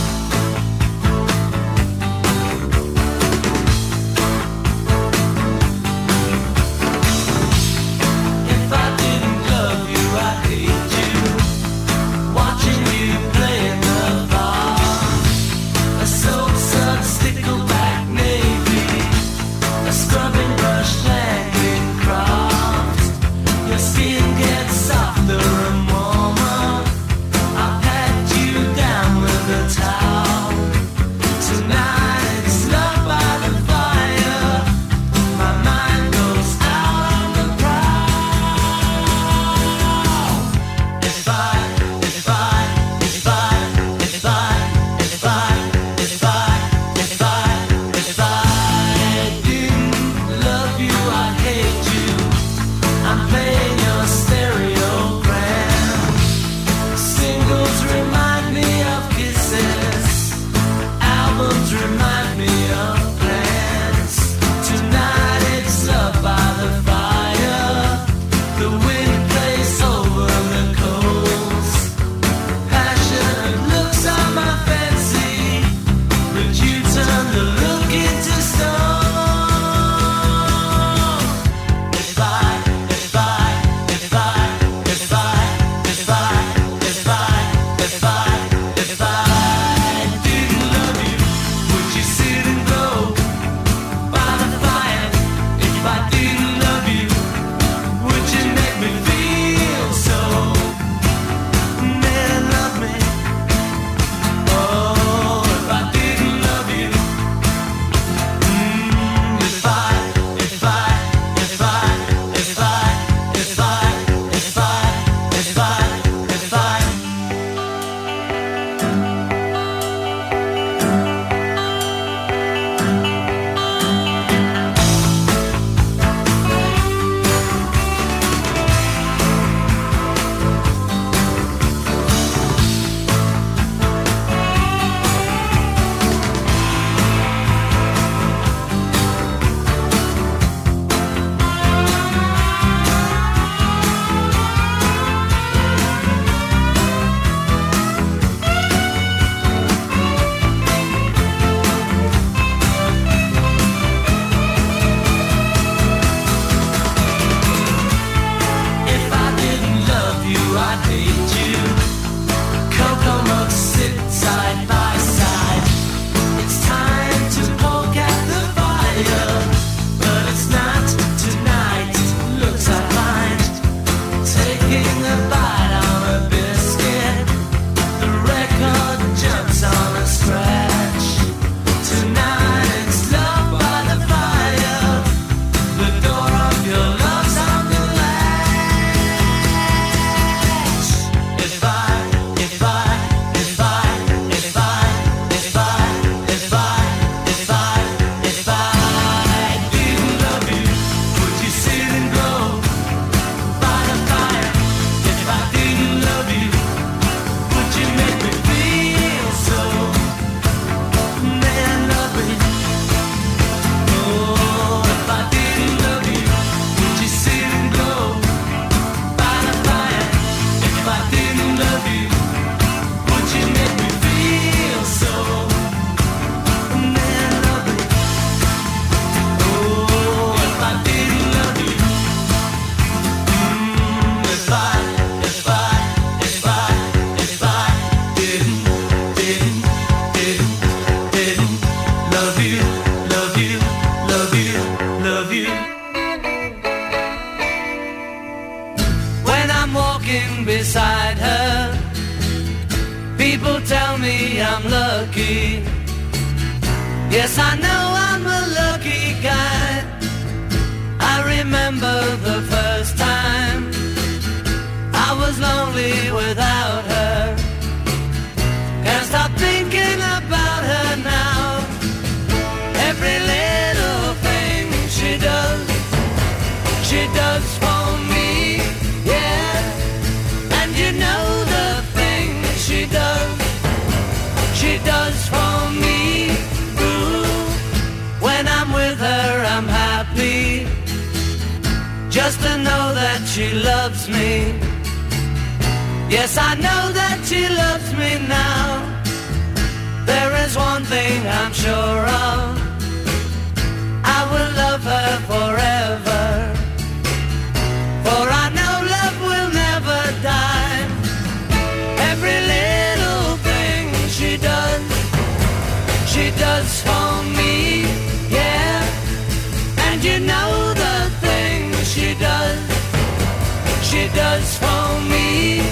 [324.16, 325.65] Does for me.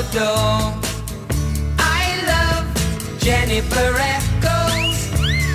[0.00, 0.72] adore.
[1.78, 2.64] I love
[3.20, 4.98] Jennifer Eccles.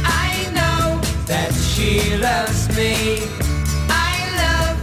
[0.06, 3.26] I know that she loves me.
[3.90, 4.78] I love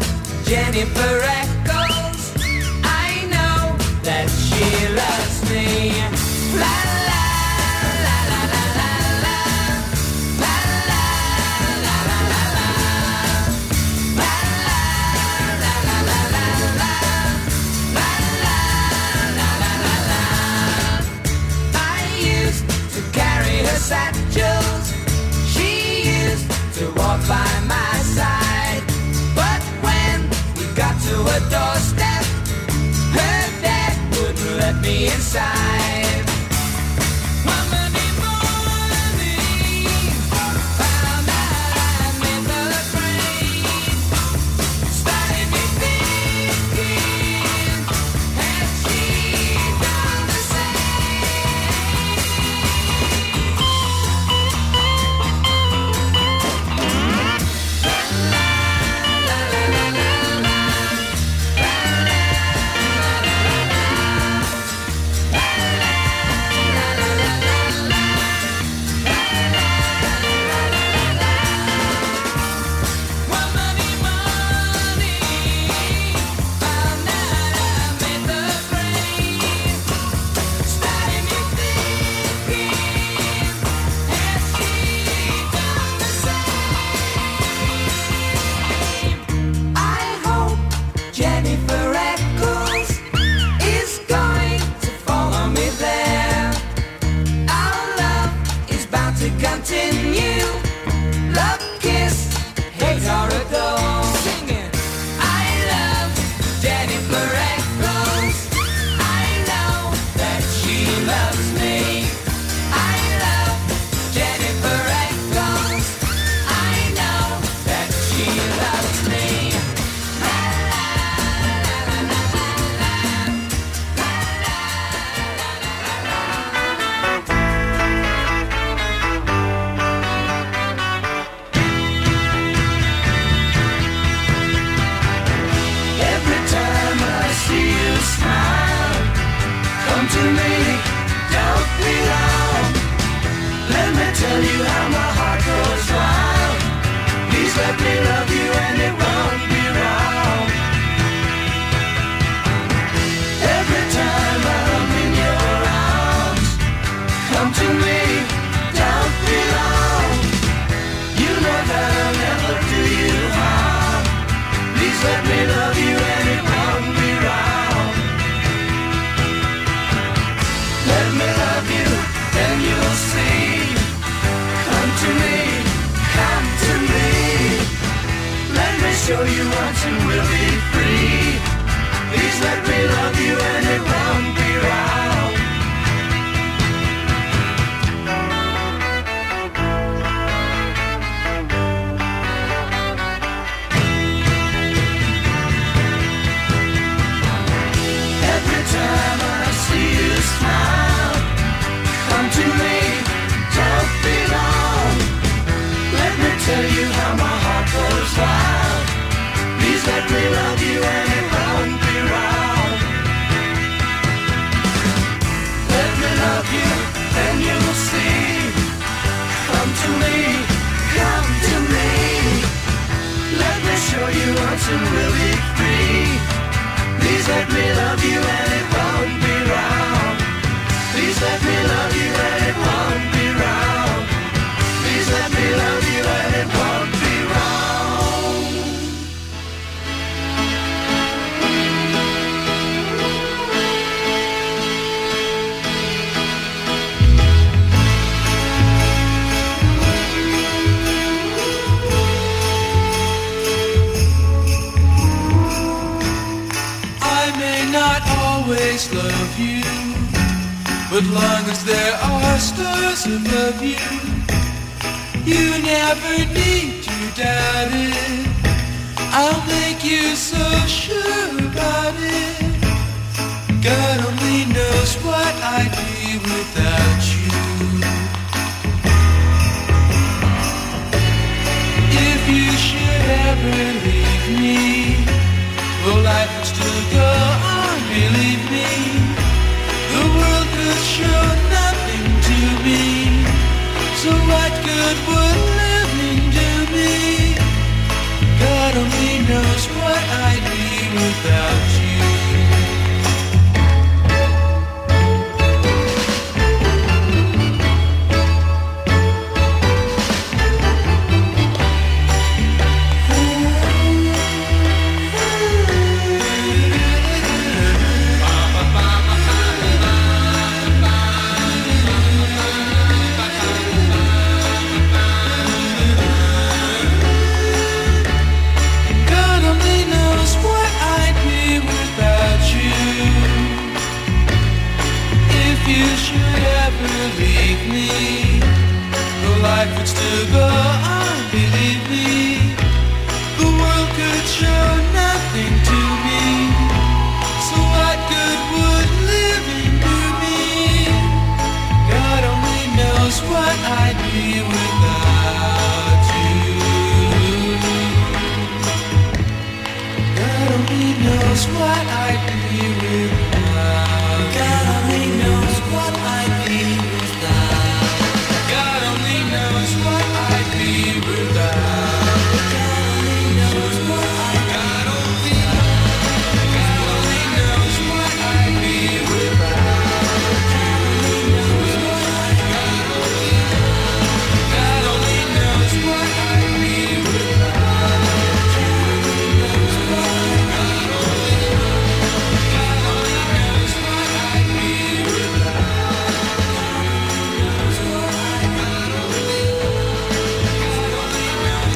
[0.46, 1.21] Jennifer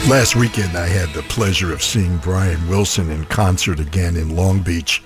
[0.09, 4.62] Last weekend, I had the pleasure of seeing Brian Wilson in concert again in Long
[4.62, 5.03] Beach.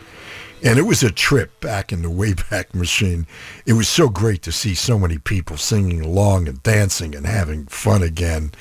[0.63, 3.27] And it was a trip back in the Wayback Machine.
[3.65, 7.65] It was so great to see so many people singing along and dancing and having
[7.65, 8.53] fun again.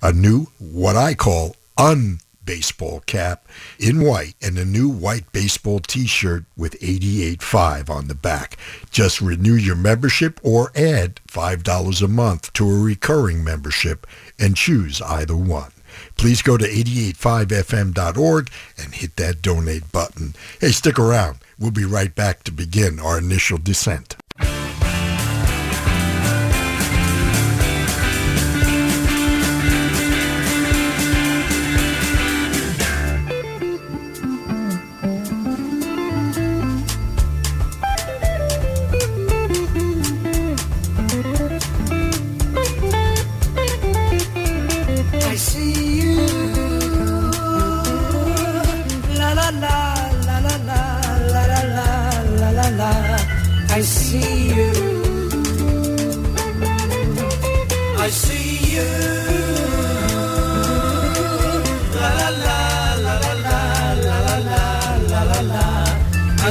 [0.02, 3.46] A new, what I call, un baseball cap
[3.78, 8.56] in white and a new white baseball t-shirt with 88.5 on the back.
[8.90, 14.06] Just renew your membership or add $5 a month to a recurring membership
[14.38, 15.72] and choose either one.
[16.16, 20.34] Please go to 885fm.org and hit that donate button.
[20.60, 21.38] Hey, stick around.
[21.58, 24.16] We'll be right back to begin our initial descent.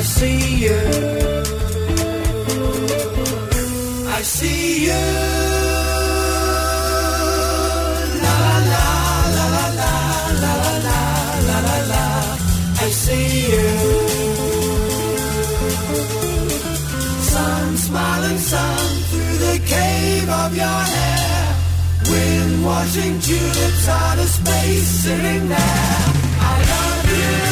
[0.01, 0.81] I see you.
[4.17, 5.03] I see you.
[8.25, 8.37] La
[8.71, 8.87] la
[9.35, 9.93] la la la
[10.43, 10.53] la
[11.49, 12.05] la la la
[12.81, 13.69] I see you.
[17.31, 21.45] Sun smiling sun through the cave of your hair.
[22.09, 26.03] Wind washing tulips out of space sitting there.
[26.49, 27.50] I love you.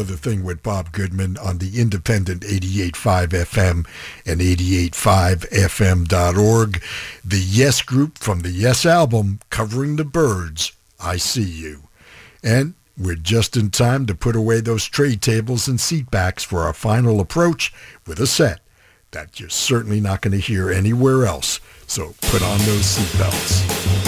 [0.00, 3.86] It's a whole nother thing with Bob Goodman on the independent 88.5 FM
[4.24, 6.82] and 88.5fm.org.
[7.22, 11.82] The Yes Group from the Yes album covering the Byrds, I See You.
[12.42, 16.60] And we're just in time to put away those tray tables and seat backs for
[16.60, 17.70] our final approach
[18.06, 18.60] with a set
[19.10, 21.60] that you're certainly not going to hear anywhere else.
[21.86, 23.99] So put on those seatbelts.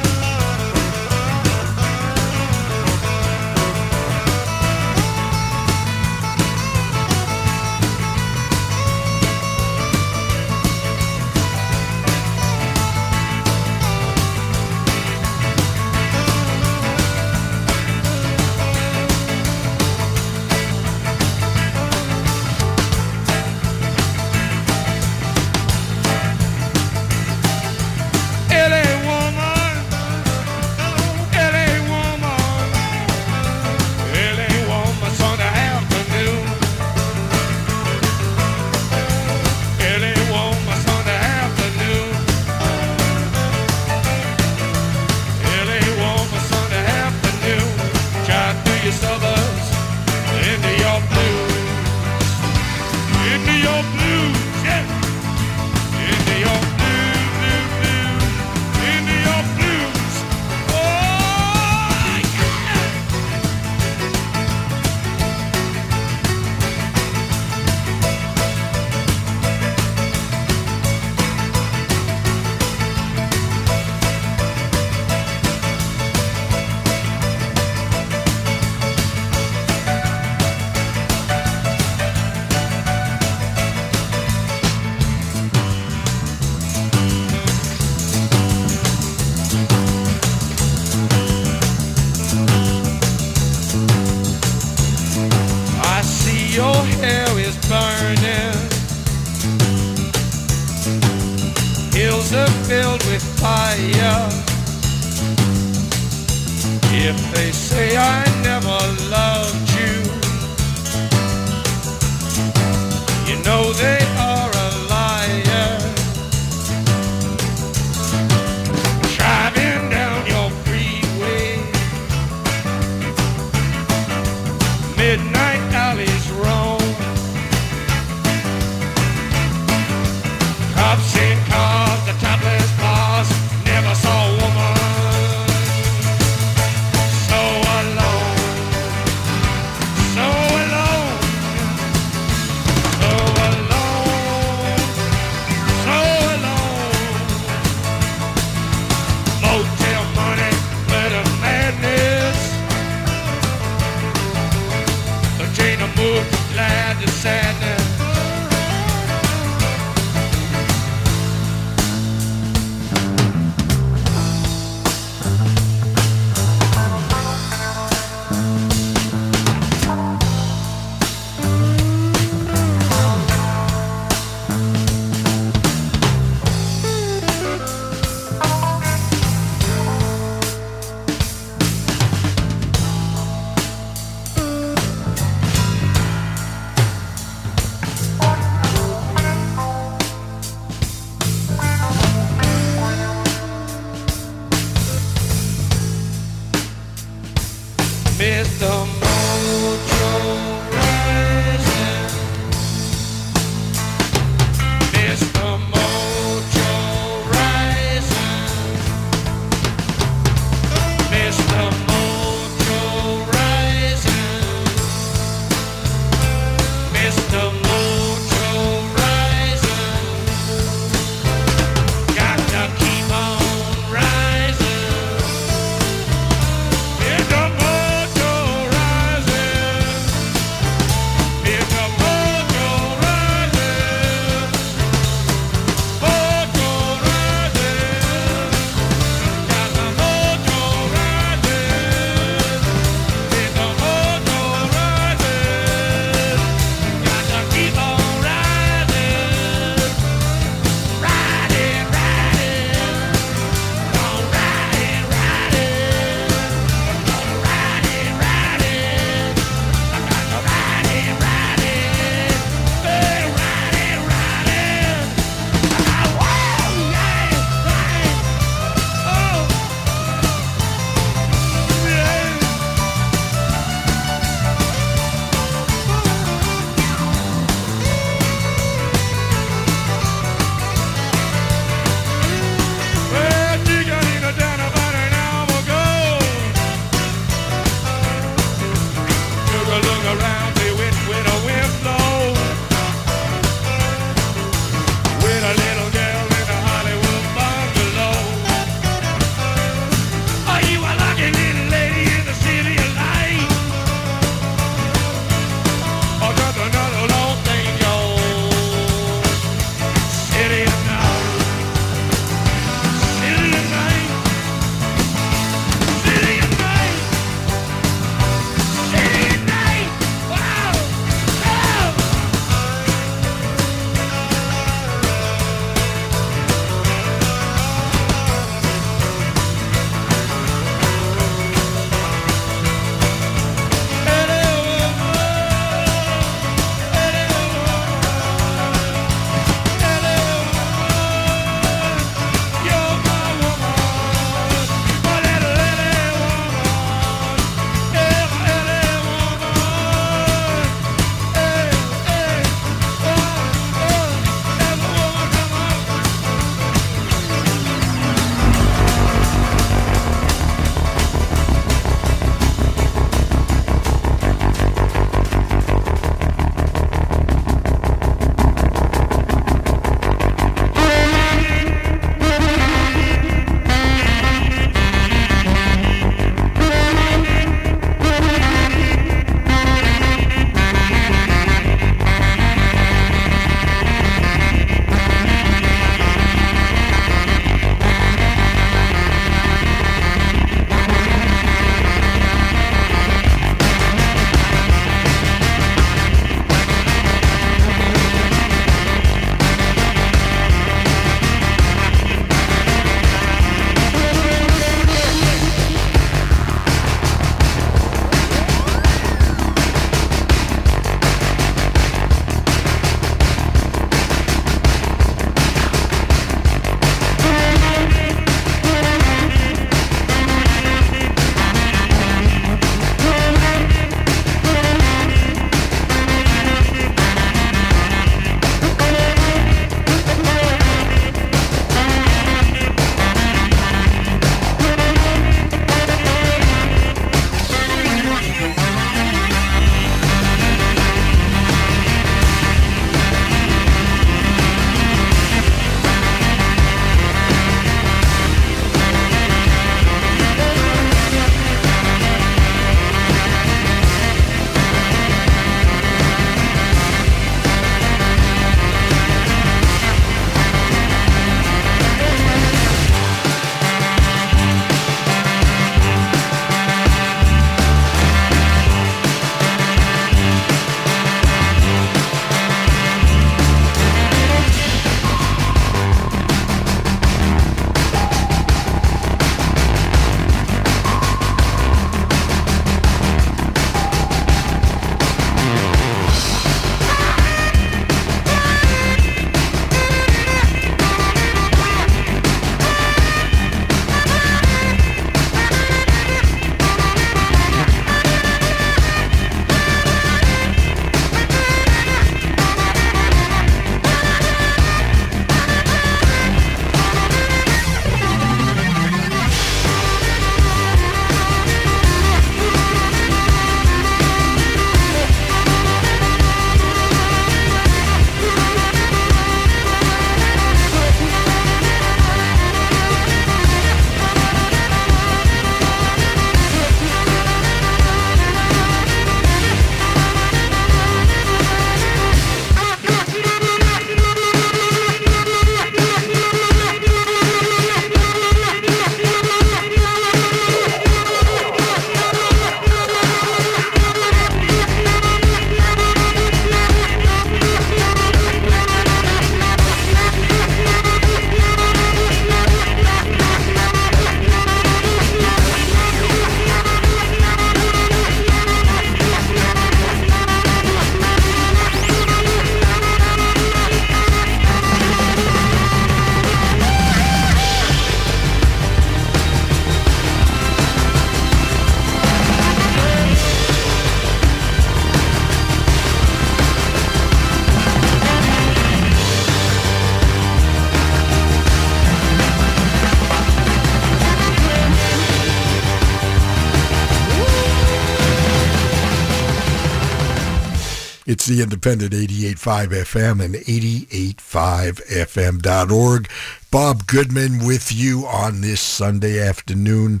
[591.28, 596.08] The independent 88.5 FM and 88.5fm.org.
[596.50, 600.00] Bob Goodman with you on this Sunday afternoon,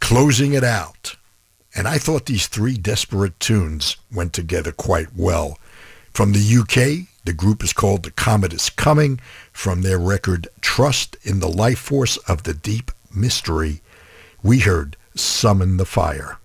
[0.00, 1.16] closing it out.
[1.74, 5.58] And I thought these three desperate tunes went together quite well.
[6.12, 9.18] From the UK, the group is called The Comet is Coming
[9.54, 13.80] from their record Trust in the Life Force of the Deep Mystery.
[14.42, 16.36] We heard Summon the Fire.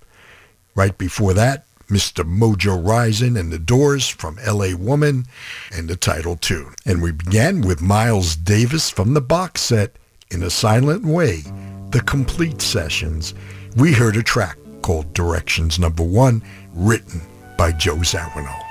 [0.74, 2.24] Right before that, Mr.
[2.24, 4.74] Mojo Rising and the Doors from L.A.
[4.74, 5.26] Woman
[5.72, 6.74] and the title tune.
[6.86, 9.95] And we began with Miles Davis from the box set
[10.32, 11.44] In a Silent Way,
[11.91, 13.34] the complete sessions.
[13.76, 16.41] We heard a track called Directions Number One,
[16.74, 17.22] written
[17.57, 18.62] by Joe Zawinul.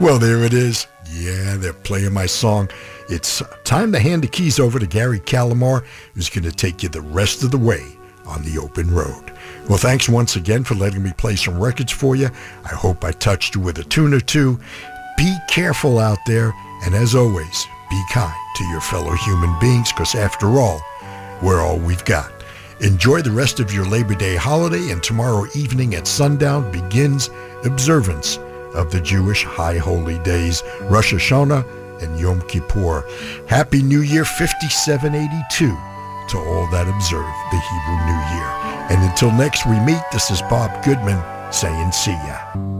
[0.00, 0.86] Well, there it is.
[1.12, 2.68] Yeah, they're playing my song.
[3.08, 6.82] It's uh, time to hand the keys over to Gary Calamar, who's going to take
[6.82, 7.84] you the rest of the way
[8.26, 9.32] on the open road.
[9.68, 12.30] Well, thanks once again for letting me play some records for you.
[12.64, 14.58] I hope I touched you with a tune or two.
[15.18, 16.54] Be careful out there,
[16.84, 20.80] and as always, be kind to your fellow human beings, because after all,
[21.42, 22.32] we're all we've got.
[22.80, 27.28] Enjoy the rest of your Labor Day holiday, and tomorrow evening at sundown begins
[27.64, 28.38] observance
[28.74, 33.04] of the Jewish high holy days, Rosh Hashanah and Yom Kippur.
[33.46, 38.67] Happy New Year 5782 to all that observe the Hebrew New Year.
[38.90, 42.77] And until next we meet, this is Bob Goodman saying see ya.